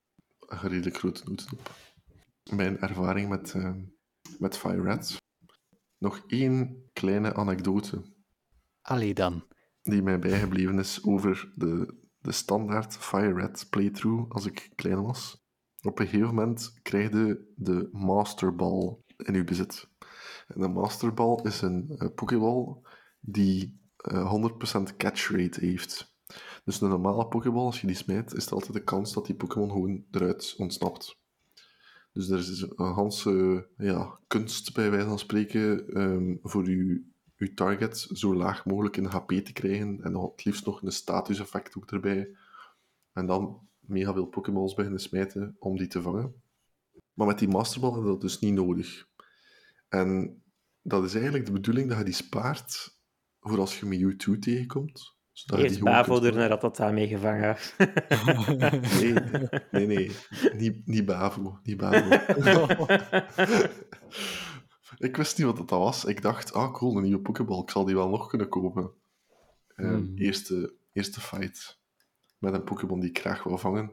[0.46, 1.70] een redelijk grote notendop,
[2.50, 3.80] mijn ervaring met, ehm
[4.38, 5.16] met Fire Red.
[5.98, 8.02] Nog één kleine anekdote
[8.80, 9.46] Allee dan.
[9.82, 15.46] die mij bijgebleven is over de, de standaard Fire Red playthrough als ik klein was.
[15.82, 19.88] Op een gegeven moment krijg je de Master Ball in je bezit.
[20.46, 22.76] En de Master Ball is een eh, Pokéball
[23.20, 24.34] die eh,
[24.90, 26.16] 100% catch rate heeft.
[26.64, 29.34] Dus een normale Pokéball, als je die smijt, is er altijd de kans dat die
[29.34, 31.17] Pokémon gewoon eruit ontsnapt.
[32.12, 37.04] Dus er is een ganse ja, kunst, bij wijze van spreken, ehm, voor je,
[37.36, 40.00] je target zo laag mogelijk in HP te krijgen.
[40.02, 42.36] En dan het liefst nog een status-effect ook erbij.
[43.12, 46.34] En dan mega veel Pokéballs beginnen smijten om die te vangen.
[47.12, 49.08] Maar met die Masterball heb je dat dus niet nodig.
[49.88, 50.42] En
[50.82, 52.96] dat is eigenlijk de bedoeling dat je die spaart
[53.40, 55.17] voor als je Mewtwo tegenkomt.
[55.38, 57.56] Zodat Eerst Bavo er naar Ratata mee gevangen.
[59.00, 59.12] Nee,
[59.70, 60.10] nee, nee.
[60.52, 61.58] Niet, niet Bavo.
[61.62, 62.16] Niet Bavo.
[65.08, 66.04] ik wist niet wat dat was.
[66.04, 67.62] Ik dacht, ah cool, een nieuwe Pokéball.
[67.62, 68.90] Ik zal die wel nog kunnen kopen.
[69.74, 70.12] Ehm, Hmm.
[70.16, 71.80] eerste, eerste fight.
[72.38, 73.92] Met een Pokémon die ik graag wil vangen.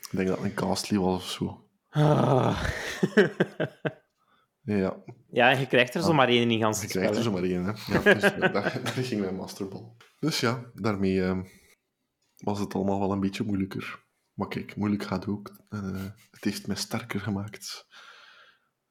[0.00, 1.68] Ik denk dat het een Castly was of zo.
[1.88, 2.62] Ah.
[4.76, 7.32] Ja, ja, en je krijgt er zomaar één in die ganse je krijgt er spel,
[7.32, 7.40] zo hè.
[7.40, 7.64] maar één.
[7.64, 7.92] Hè.
[7.92, 8.52] Ja, dus daar,
[8.82, 9.92] daar ging mijn Masterball.
[10.18, 11.42] Dus ja, daarmee ehm,
[12.36, 14.06] was het allemaal wel een beetje moeilijker.
[14.32, 15.64] Maar kijk, moeilijk gaat ook.
[15.68, 17.86] En, eh, het heeft mij sterker gemaakt.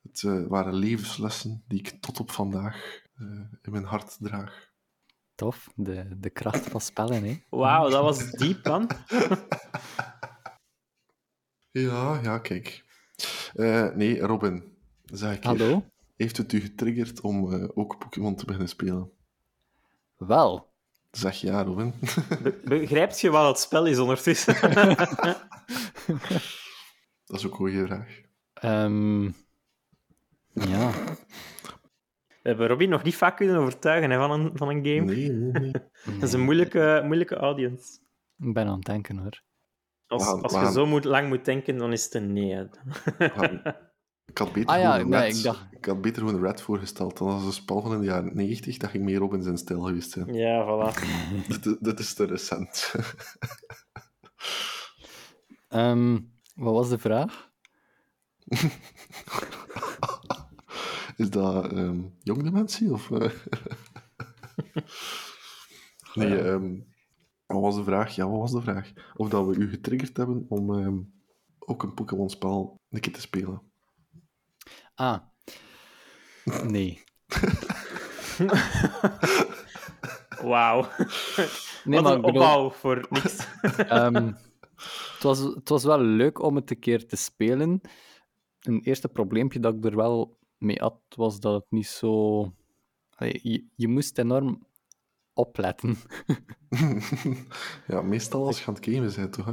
[0.02, 3.26] Het eh, waren levenslessen die ik tot op vandaag eh,
[3.62, 4.70] in mijn hart draag.
[5.36, 7.44] Tof, de, de kracht van spellen, hè.
[7.50, 8.90] Wauw, dat was diep, man.
[11.72, 12.86] Ja, ja, kijk.
[13.54, 14.77] Eh, nee, Robin.
[15.14, 15.44] Zeg.
[15.44, 15.84] Hallo?
[16.16, 19.12] Heeft het u getriggerd om eh, ook Pokémon te beginnen spelen?
[20.18, 20.72] Wel.
[21.12, 21.94] Zeg ja, Robin.
[22.44, 24.56] Be- begrijpt je wat het spel is ondertussen?
[27.26, 28.22] Dat is ook een goede vraag.
[28.54, 29.24] Ehm,
[30.54, 30.92] ja.
[32.28, 35.02] We hebben Robin nog niet vaak kunnen overtuigen hè, van, een, van een game.
[35.14, 35.72] Nee, nee, nee.
[36.20, 38.00] Dat is een moeilijke, moeilijke audience.
[38.40, 39.42] Ik ben aan het denken hoor.
[40.08, 42.68] Als, gaan- als je gaan- zo moet, lang moet denken, dan is het een nee.
[44.28, 46.62] Ik had beter Ah ja, gewoon nee, Red, ik dacht- ik had beter gewoon Red
[46.62, 47.18] voorgesteld.
[47.18, 49.82] Dan was een spel van in de jaren 90, dat ging meer Robin zijn stijl
[49.82, 50.34] geweest zijn.
[50.34, 50.94] Ja, voilà.
[51.62, 52.94] dit, dit is te recent.
[55.68, 56.20] Ehm,
[56.56, 57.50] wat was de vraag?
[61.18, 62.92] Is dat ehm jong dementie?
[62.92, 63.32] Of, eh?
[66.14, 66.76] nee, ehm,
[67.46, 68.16] wat was de vraag?
[68.16, 68.92] Ja, wat was de vraag?
[69.16, 70.98] Of dat we u getriggerd hebben om ehm,
[71.60, 73.62] ook een Pokémon-spel een keer te spelen.
[74.98, 75.20] Ah.
[76.64, 77.04] Nee.
[80.42, 80.88] Wauw.
[81.84, 83.48] Nee, Wat een bedoel, opbouw voor niks.
[83.78, 84.32] ehm,
[85.14, 87.82] het, was, het was wel leuk om het een keer te spelen.
[88.62, 92.42] Een eerste probleempje dat ik er wel mee had, was dat het niet zo...
[93.16, 94.66] Allee, je, je moest enorm
[95.34, 95.98] opletten.
[97.88, 99.46] ja, meestal als je aan het gamen bent, toch?
[99.46, 99.52] Hè?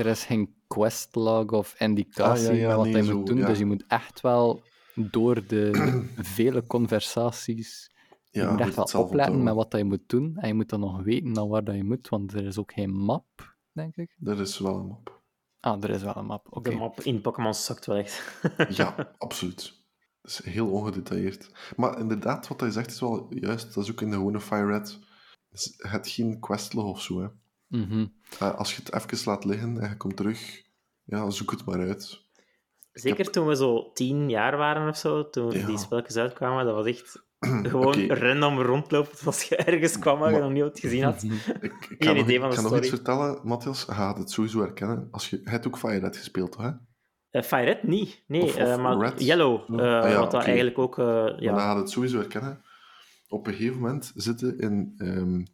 [0.00, 3.36] Er is geen questlog of indicatie Ah, ja, ja, met wat nee, zo, moet doen,
[3.36, 3.46] ja.
[3.46, 4.62] dus je moet echt wel
[4.94, 5.70] door de
[6.36, 7.90] vele conversaties
[8.30, 10.36] je moet echt het wel opletten met wat je moet doen.
[10.36, 12.72] En je moet dan nog weten naar waar dat je moet, want er is ook
[12.72, 14.14] geen map, denk ik.
[14.18, 15.22] Dat is wel een map.
[15.60, 16.46] Ah, er is wel een map.
[16.50, 16.70] Oké.
[16.70, 18.40] De map in Pokémon zakt wel echt.
[18.76, 19.78] Ja, absoluut.
[20.22, 21.72] Dat is heel ongedetailleerd.
[21.76, 23.74] Maar inderdaad, wat hij zegt is wel juist.
[23.74, 24.98] Dat is ook in de gewone Fire Red.
[25.50, 27.20] Dus Het geen questlog of zo.
[27.20, 27.28] Hè.
[27.70, 28.06] Mhm.
[28.38, 30.62] Eh, Als je het even laat liggen en je komt terug,
[31.04, 32.28] ja, zoek het maar uit.
[32.92, 35.66] Zeker toen we zo tien jaar waren of zo, toen Ja.
[35.66, 37.28] die spelletjes uitkwamen, dat was echt
[37.70, 41.22] gewoon random rondlopen als je ergens kwam waar je nog niet gezien had.
[41.22, 42.78] Ik, ik Geen ga, nog, idee ik van de ga nog story.
[42.86, 43.84] iets vertellen, Matthias.
[43.86, 45.08] Je gaat het sowieso herkennen.
[45.10, 46.62] Als je, hebt ook Fire Red gespeeld, toch?
[46.62, 46.70] Hè?
[47.30, 47.82] Eh, Fire Red?
[47.82, 49.24] Nee, nee Of- of eh, maar Red.
[49.24, 49.80] Yellow.
[49.80, 50.44] eh, Ah ja, wat dat oké.
[50.44, 50.98] eigenlijk ook...
[50.98, 51.58] eh, Maar dan ja.
[51.58, 52.64] gaat het sowieso herkennen.
[53.28, 54.92] Op een gegeven moment zitten in...
[54.96, 55.44] ehm,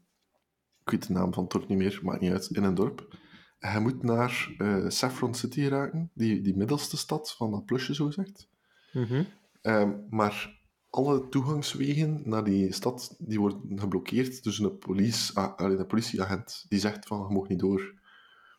[0.87, 2.47] ik weet de naam van het dorp niet meer, maakt niet uit.
[2.51, 3.17] In een dorp.
[3.59, 7.95] En je moet naar eh, Saffron City raken, die, die middelste stad van dat plusje,
[7.95, 8.49] zo gezegd.
[8.93, 9.25] Mhm.
[9.63, 10.61] Ehm, maar
[10.91, 14.43] alle toegangswegen naar die stad die worden geblokkeerd.
[14.45, 17.95] Dus een, police, ah, een politieagent die zegt van, je mag niet door.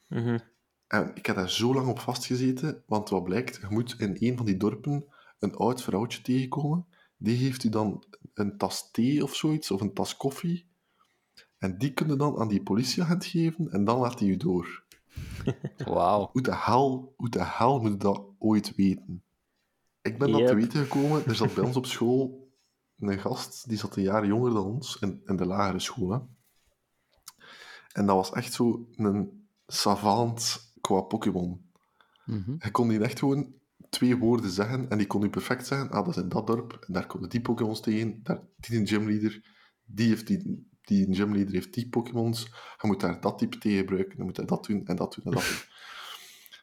[0.07, 0.39] Mhm.
[0.87, 4.37] En ik heb daar zo lang op vastgezeten, want wat blijkt, je moet in een
[4.37, 5.05] van die dorpen
[5.39, 6.85] een oud vrouwtje tegenkomen.
[7.17, 8.03] Die geeft u dan
[8.33, 10.66] een tas thee of zoiets, of een tas koffie.
[11.57, 14.83] En die kun je dan aan die politieagent geven, en dan laat hij u door.
[15.85, 16.29] Wauw.
[16.31, 19.23] Hoe de hel, hoe de hel moet je dat ooit weten?
[20.01, 21.25] Ik ben dat te weten gekomen.
[21.25, 22.51] Er zat bij ons op school
[22.99, 26.09] een gast, die zat een jaar jonger dan ons, in, in de lagere school.
[26.09, 26.19] Hè.
[27.91, 31.71] En dat was echt zo een savant qua Pokémon.
[32.25, 32.55] Mhm.
[32.57, 33.53] Hij kon die echt gewoon
[33.89, 36.77] twee woorden zeggen en die kon u perfect zeggen, ah, dat is in dat dorp,
[36.87, 39.55] en daar komen die Pokémons tegen, daar, die een gymleader,
[39.85, 42.43] die, heeft die, die gymleader heeft die Pokémons,
[42.81, 45.25] je moet daar dat type tegen gebruiken, dan moet hij dat doen, en dat doen,
[45.25, 45.57] en dat doen.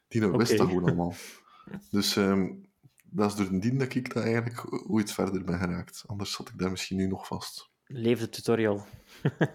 [0.08, 1.14] Die nou wist dat gewoon allemaal.
[1.90, 2.52] Dus ehm,
[3.04, 6.04] dat is door de dien dat ik daar eigenlijk ooit verder ben geraakt.
[6.06, 7.70] Anders zat ik daar misschien nu nog vast.
[7.86, 8.86] Leef de tutorial.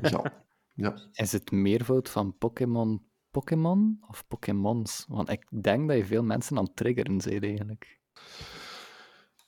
[0.01, 0.43] Ja,
[0.73, 1.09] ja.
[1.13, 5.05] Is het meervoud van Pokémon Pokémon of Pokémons?
[5.07, 7.99] Want ik denk dat je veel mensen aan het triggeren bent eigenlijk.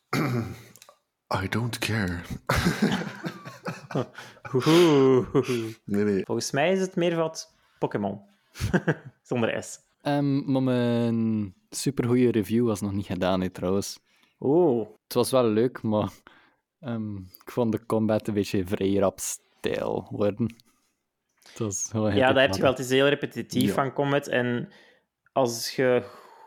[1.44, 2.22] I don't care.
[5.86, 6.26] Nee, nee.
[6.26, 8.22] Volgens mij is het meer wat Pokémon.
[9.24, 9.80] Zonder S.
[10.02, 14.00] Ehm, maar mijn supergoeie review was nog niet gedaan, hè, trouwens.
[14.40, 14.88] Oeh.
[15.04, 16.10] Het was wel leuk, maar
[16.80, 20.56] ehm, ik vond de combat een beetje vrij rap stijl worden.
[22.14, 22.72] Ja, dat heb je wel.
[22.72, 23.74] Het is heel repetitief Ja.
[23.74, 24.28] van combat.
[24.28, 24.70] En
[25.32, 26.02] als je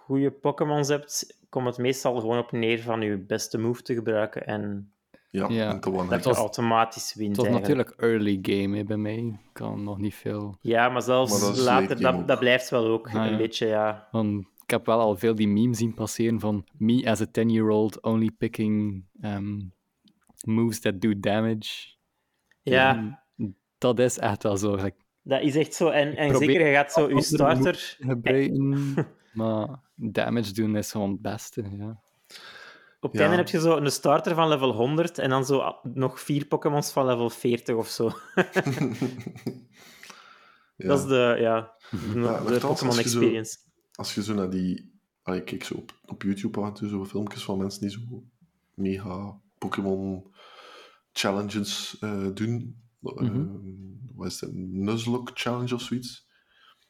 [0.04, 4.46] goede Pokémons hebt, komt het meestal gewoon op neer van je beste move te gebruiken.
[4.46, 4.92] En
[5.34, 5.70] Ja, Ja.
[5.70, 7.36] en te one dat was- automatisch wint.
[7.36, 7.88] Het was eigenlijk.
[7.88, 9.16] natuurlijk early game hè, bij mij.
[9.16, 10.56] Ik kan nog niet veel.
[10.60, 13.36] Ja, maar zelfs Maar dat later, dat, dat blijft wel ook Ah, een ja.
[13.36, 14.08] beetje, ja.
[14.10, 18.02] Want ik heb wel al veel die memes zien passeren van me as a 10-year-old
[18.02, 19.60] only picking ehm,
[20.46, 21.92] moves that do damage.
[22.62, 23.22] Ja,
[23.78, 24.74] Dat is echt wel zo.
[24.74, 25.88] like, dat is echt zo.
[25.88, 27.96] En, en zeker, je gaat zo je starter...
[28.00, 28.94] gebruiken,
[29.32, 31.64] maar damage doen is gewoon het beste.
[31.78, 32.02] Ja.
[33.04, 33.26] Op het Ja.
[33.28, 36.92] einde heb je zo een starter van level 100 en dan zo nog vier Pokémons
[36.92, 38.10] van level 40 of zo.
[40.76, 40.88] Ja.
[40.88, 43.58] Dat is de, ja, de, maar de Pokémon zo- experience.
[43.94, 44.92] als je zo naar die
[45.22, 47.90] allee, ik kijk zo op, op YouTube af en toe zo filmpjes van mensen die
[47.90, 48.00] zo
[48.74, 50.24] mega Pokémon
[51.12, 52.76] challenges eh, doen.
[53.00, 53.24] Mhm.
[53.40, 53.46] Eh,
[54.14, 54.54] wat is het?
[54.54, 56.28] Nuzlocke challenge of zoiets.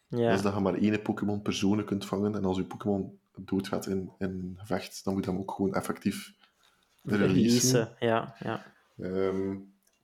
[0.08, 2.34] Dat Ja, is dat je maar één Pokémon personen kunt vangen.
[2.34, 5.74] En als je Pokémon doodgaat in, in een gevecht, dan moet je hem ook gewoon
[5.74, 6.32] effectief
[7.02, 7.96] releasen.
[7.98, 8.62] Ja, ja.
[8.98, 9.56] Ehm,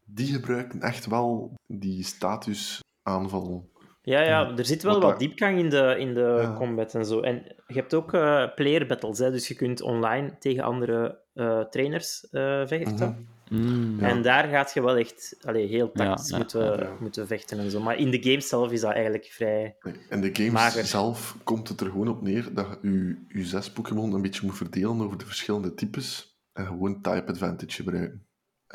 [0.05, 3.70] die gebruiken echt wel die statusaanval.
[4.03, 6.55] Ja, ja, er zit wel Wat diepgang in de, in de Ja.
[6.55, 7.21] combat en zo.
[7.21, 7.35] En
[7.67, 12.29] je hebt ook eh, player battles, hè, dus je kunt online tegen andere eh, trainers
[12.31, 13.09] eh, vechten.
[13.09, 13.39] Mhm.
[13.63, 17.71] Mm, En daar gaat je wel echt allee, heel tactisch ja, moeten, moeten vechten en
[17.71, 17.81] zo.
[17.81, 19.77] Maar in de game zelf is dat eigenlijk vrij...
[19.81, 20.85] Nee, In de games Mager.
[20.85, 24.57] zelf komt het er gewoon op neer dat je je zes Pokémon een beetje moet
[24.57, 28.27] verdelen over de verschillende types en gewoon type advantage gebruiken.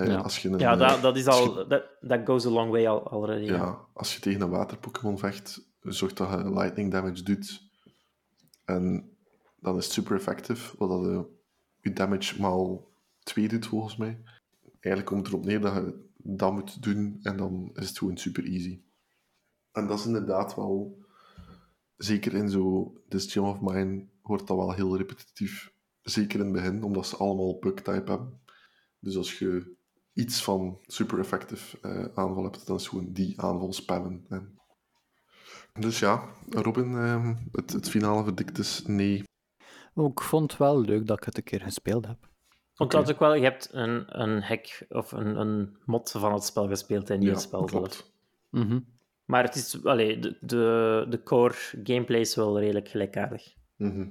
[0.03, 0.15] Ja.
[0.17, 1.67] als je een, Ja, eh, dat, dat is je- al...
[1.67, 3.45] Dat, dat goes a long way al, already.
[3.45, 7.61] Ja, als je tegen een water-Pokémon vecht, zorg dat je lightning damage doet.
[8.65, 9.09] En
[9.59, 11.19] dan is het super effective, wat dat eh,
[11.81, 12.91] je damage maal
[13.23, 14.21] 2 doet volgens mij.
[14.79, 18.17] Eigenlijk komt het erop neer dat je dat moet doen en dan is het gewoon
[18.17, 18.81] super easy.
[19.71, 20.97] En dat is inderdaad wel,
[21.97, 25.73] zeker in zo This Gym of Mine, wordt dat wel heel repetitief.
[26.01, 28.39] Zeker in het begin, omdat ze allemaal bug-type hebben.
[28.99, 29.74] Dus als je
[30.15, 34.25] iets van super effective eh, aanval hebt, dan is gewoon die aanval spammen.
[34.29, 34.59] En...
[35.73, 39.23] Dus ja, Robin, ehm, het, het finale verdict is nee.
[39.93, 42.29] Oh, Ik vond het wel leuk dat ik het een keer gespeeld heb.
[42.75, 46.43] Want dat ook wel, je hebt een, een hack of een, een mod van het
[46.43, 48.11] spel gespeeld en niet het spel zelf.
[48.49, 48.79] Mhm.
[49.25, 53.53] Maar het is, allee, de, de, de core gameplay is wel redelijk gelijkaardig.
[53.75, 54.09] Mhm.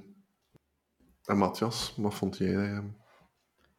[1.23, 2.55] En Matthias, wat vond jij?
[2.55, 2.87] ehm?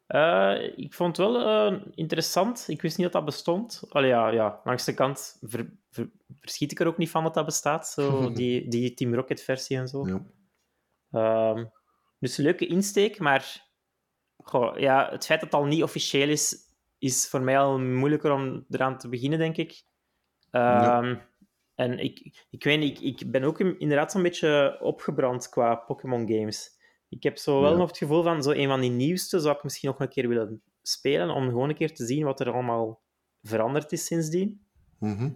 [0.07, 2.65] Eh, ik vond het wel eh, interessant.
[2.69, 3.83] Ik wist niet dat dat bestond.
[3.89, 7.35] Allee, ja, ja, langs de kant ver- ver- verschiet ik er ook niet van dat
[7.35, 7.89] dat bestaat.
[7.89, 8.03] Zo,
[8.33, 10.07] die, die Team Rocket versie en zo.
[10.09, 10.23] Ja.
[11.11, 11.65] Ehm,
[12.19, 13.65] dus een leuke insteek, maar
[14.37, 16.57] goh, ja, het feit dat het al niet officieel is,
[16.99, 19.83] is voor mij al moeilijker om eraan te beginnen, denk ik.
[20.51, 21.17] Ehm,
[21.75, 25.75] En ik, ik weet niet, ik, ik ben ook in- inderdaad zo'n beetje opgebrand qua
[25.75, 26.76] Pokémon games.
[27.09, 27.77] Ik heb zo wel Ja.
[27.77, 30.29] nog het gevoel van zo een van die nieuwste zou ik misschien nog een keer
[30.29, 33.01] willen spelen, om gewoon een keer te zien wat er allemaal
[33.43, 34.61] veranderd is sindsdien.
[34.99, 35.31] Mhm.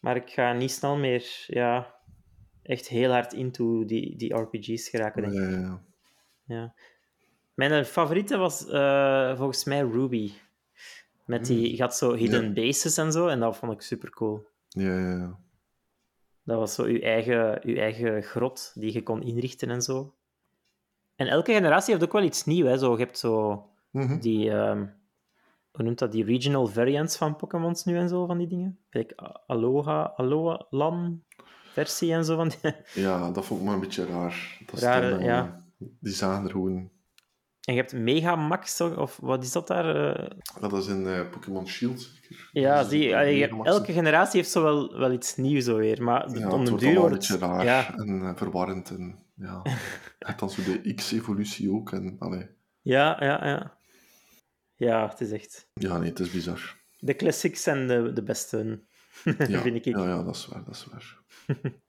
[0.00, 1.94] Maar ik ga niet snel meer ja,
[2.62, 5.40] echt heel hard into die, die RPG's geraken, denk ik.
[5.40, 5.82] Ja, ja, ja.
[6.44, 6.74] Ja.
[7.54, 10.32] Mijn favoriete was eh, volgens mij Ruby.
[11.26, 14.46] Met die, je had zo hidden bases en zo, en dat vond ik super cool.
[14.68, 15.38] Ja, ja, ja.
[16.44, 20.14] Dat was zo je eigen, je eigen grot die je kon inrichten en zo.
[21.16, 22.68] En elke generatie heeft ook wel iets nieuws.
[22.68, 22.78] Hè.
[22.78, 24.18] Zo, je hebt zo Mhm.
[24.20, 24.86] die, ehm,
[25.72, 28.78] hoe noemt dat, die regional variants van Pokémons nu en zo, van die dingen.
[28.90, 29.12] Kijk,
[29.46, 31.22] Aloha, Aloha Lan
[31.72, 32.72] versie en zo van die.
[33.04, 34.58] Ja, dat vond ik maar een beetje raar.
[34.70, 35.64] Dat dan, eh, ja.
[35.78, 36.90] Die zagen er gewoon...
[37.62, 40.14] En je hebt Megamax, of wat is dat daar?
[40.16, 42.48] eh, Dat is in eh, Pokémon Shield, zeker?
[42.52, 43.74] Ja, zie, Megamaxen.
[43.74, 46.68] elke generatie heeft zo wel, wel iets nieuws alweer, maar Ja, om het de wordt
[46.68, 47.42] duur allemaal een wordt beetje het...
[47.42, 48.90] raar Ja, en verwarrend.
[48.90, 49.62] En, ja.
[50.38, 51.92] Dan zo de X-evolutie ook.
[51.92, 52.48] En, allee.
[52.80, 53.80] ja, ja, ja.
[54.74, 55.68] Ja, het is echt...
[55.74, 56.80] Ja, nee, het is bizar.
[56.98, 58.82] De classics zijn de, de beste,
[59.48, 59.84] Ja, vind ik.
[59.84, 61.20] Ja, ja, dat is waar, dat is waar.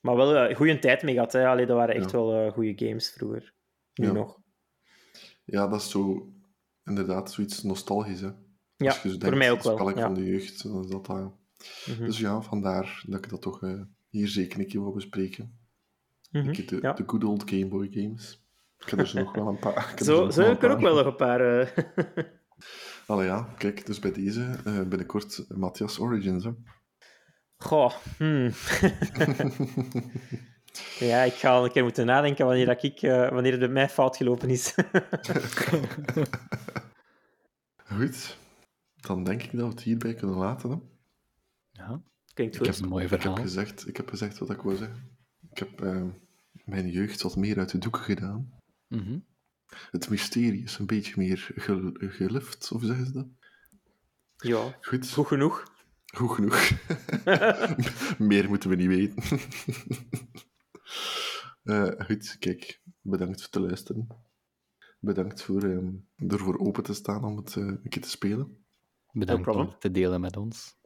[0.00, 1.32] Maar wel een goede tijd mee gehad.
[1.32, 1.46] Hè.
[1.48, 2.16] Allee, dat waren echt Ja.
[2.16, 3.54] wel eh, goede games vroeger.
[3.94, 4.12] Nu Ja.
[4.12, 4.40] nog.
[5.44, 6.32] Ja, dat is zo
[6.84, 8.20] inderdaad zoiets nostalgisch.
[8.20, 8.30] Hè.
[8.76, 9.78] Ja, Als je zo voor mij ook wel.
[9.78, 11.32] spel van de jeugd, dan is dat dat.
[11.86, 12.04] Mhm.
[12.04, 15.57] Dus ja, vandaar dat ik dat toch eh, hier zeker een keer wil bespreken.
[16.30, 16.92] Een keer de, Ja.
[16.92, 18.46] de good old Game Boy games.
[18.78, 19.76] Ik heb er zo nog wel een paar.
[19.82, 21.60] ik heb er Zo, zo heb ik er ook wel nog een paar.
[21.60, 21.68] eh.
[23.06, 26.44] Allee, ja, kijk, dus bij deze eh, binnenkort Matthias Origins.
[26.44, 26.50] Hè.
[27.56, 27.92] Goh.
[28.18, 28.50] hmm.
[30.98, 33.68] ja, ik ga al een keer moeten nadenken wanneer, dat ik, eh, wanneer het bij
[33.68, 34.74] mij fout gelopen is.
[37.96, 38.38] Goed,
[38.96, 40.70] dan denk ik dat we het hierbij kunnen laten.
[40.70, 40.76] Hè.
[41.70, 42.02] Ja,
[42.34, 42.68] Klinkt Ik goed.
[42.74, 43.42] is een mooi Ik heb, verhaal.
[43.42, 45.17] gezegd, ik heb gezegd wat ik wou zeggen.
[45.58, 46.04] Ik heb eh,
[46.64, 48.52] mijn jeugd wat meer uit de doeken gedaan.
[48.88, 49.18] Mhm.
[49.90, 53.26] Het mysterie is een beetje meer gel- gelift, of zeggen ze dat?
[54.36, 55.72] Ja, Goed, goed genoeg.
[56.14, 56.70] goed genoeg.
[58.30, 59.22] meer moeten we niet weten.
[61.62, 64.06] Eh, goed, kijk, bedankt voor het luisteren.
[65.00, 68.64] Bedankt voor ehm, ervoor open te staan om het eh, een keer te spelen.
[69.12, 70.76] Bedankt om het te delen met ons.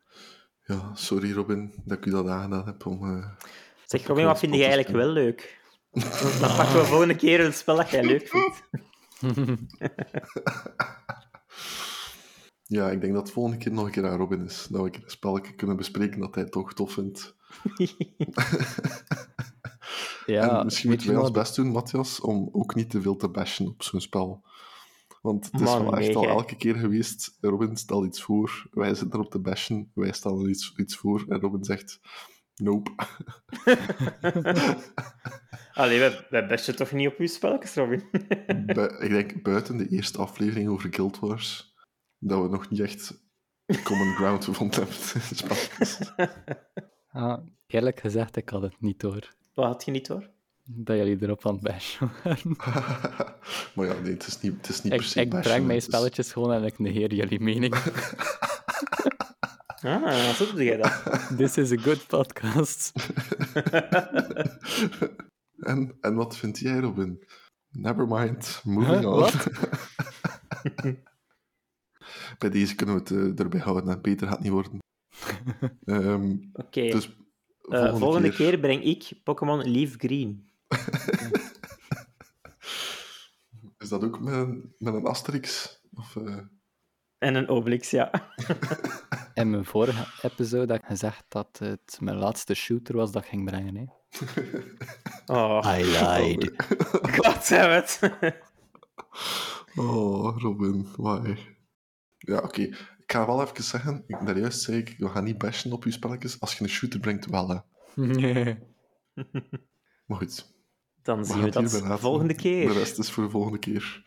[0.65, 3.17] Ja, sorry Robin dat ik u dat aangedaan heb om...
[3.17, 3.31] eh,
[3.93, 5.61] Zeg, Robin, wat vind jij eigenlijk wel leuk?
[6.41, 8.63] Dan pakken we volgende keer een spel dat jij leuk vindt.
[12.67, 14.67] Ja, ik denk dat het volgende keer nog een keer aan Robin is.
[14.71, 17.37] Dat we een keer een spelletje kunnen bespreken dat hij toch tof vindt.
[17.77, 17.87] Ja,
[20.27, 21.43] Ja, en misschien moeten je wij ons wat?
[21.43, 24.43] best doen, Matthias, om ook niet te veel te bashen op zo'n spel.
[25.23, 26.31] Want het is Man, wel echt nee, al gij.
[26.33, 30.73] elke keer geweest, Robin stelt iets voor, wij zitten erop te bashen, wij stellen iets,
[30.77, 32.01] iets voor, en Robin zegt,
[32.55, 32.91] nope.
[35.73, 38.05] Allee, wij, wij bestje toch niet op uw spelletjes, Robin?
[38.67, 41.75] Bu- ik denk buiten de eerste aflevering over Guild Wars,
[42.19, 43.21] dat we nog niet echt
[43.85, 44.97] common ground gevonden hebben.
[47.15, 49.35] Ah, eerlijk gezegd, ik had het niet door.
[49.55, 50.31] Wat had je niet hoor?
[50.65, 52.57] Dat jullie erop aan het bashen waren.
[53.75, 55.79] maar ja, nee, het is niet, het is niet Ik, per se ik breng mijn
[55.79, 57.75] is- spelletjes gewoon en ik negeer jullie mening.
[59.83, 61.03] Ah, zo doe jij dat.
[61.39, 62.93] This is a good podcast.
[65.73, 67.25] en, en wat vind jij, Robin?
[67.69, 69.17] Nevermind, moving Huh?
[69.17, 69.31] on.
[72.39, 74.79] Bij deze kunnen we het eh, erbij houden en beter gaat het niet worden.
[75.85, 76.89] Ehm, Oké.
[76.91, 77.17] dus
[77.71, 78.59] Eh, volgende, keer...
[78.59, 80.51] breng ik Pokémon Leaf Green.
[83.79, 85.79] Is dat ook met een, met een Asterix?
[85.95, 86.39] Of, eh,
[87.19, 88.11] En een Obelix, ja.
[89.35, 93.29] In mijn vorige episode had ik gezegd dat het mijn laatste shooter was dat ik
[93.29, 93.77] ging brengen.
[93.77, 93.85] Hè.
[95.35, 96.53] Oh, I lied.
[97.17, 98.01] god damn het.
[99.75, 101.37] Oh, Robin, why?
[102.19, 102.61] Ja, oké.
[102.63, 105.91] Ik ga wel even zeggen, ik, daarjuist zei ik, we gaan niet bashen op je
[105.91, 106.41] spelletjes.
[106.41, 107.57] Als je een shooter brengt, wel, hè.
[107.95, 108.59] Nee.
[110.07, 110.53] Maar goed,
[111.03, 111.99] Dan zien we dat laten.
[111.99, 112.73] volgende De keer.
[112.73, 114.03] rest is voor de volgende keer.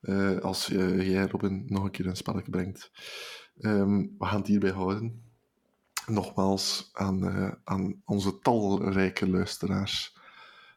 [0.00, 2.90] Eh, als eh, jij, Robin, nog een keer een spelletje brengt.
[3.60, 5.22] Ehm, we gaan het hierbij houden.
[6.06, 10.16] Nogmaals aan, eh, aan onze talrijke luisteraars.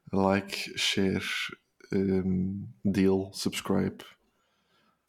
[0.10, 1.58] Like, share,
[1.90, 2.50] ehm,
[2.82, 4.04] deel, subscribe,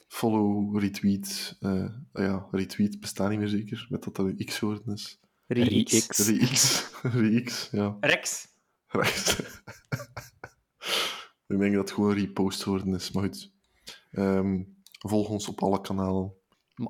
[0.07, 1.57] follow, retweet.
[1.59, 5.19] Eh, ja, retweet bestaat niet meer zeker, met dat dat een X-woorden is.
[5.47, 5.91] Rex.
[5.91, 6.27] Rex.
[6.27, 6.89] Re-X,
[7.21, 7.97] Re-X, ja.
[7.99, 8.47] Rex.
[8.87, 9.39] Recht.
[11.47, 13.53] ik denk dat het gewoon repost worden is, maar goed.
[14.15, 14.63] Ehm,
[15.07, 16.33] volg ons op alle kanalen.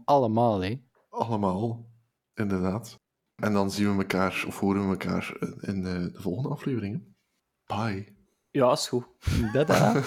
[0.06, 0.82] Allemaal, hè.
[1.10, 1.90] Allemaal,
[2.34, 3.00] inderdaad.
[3.36, 6.94] En dan zien we elkaar, of horen we elkaar in de, de volgende aflevering.
[6.94, 7.14] hè.
[7.76, 8.16] Bye.
[8.52, 9.06] Ja, is goed.
[9.54, 9.94] Dada.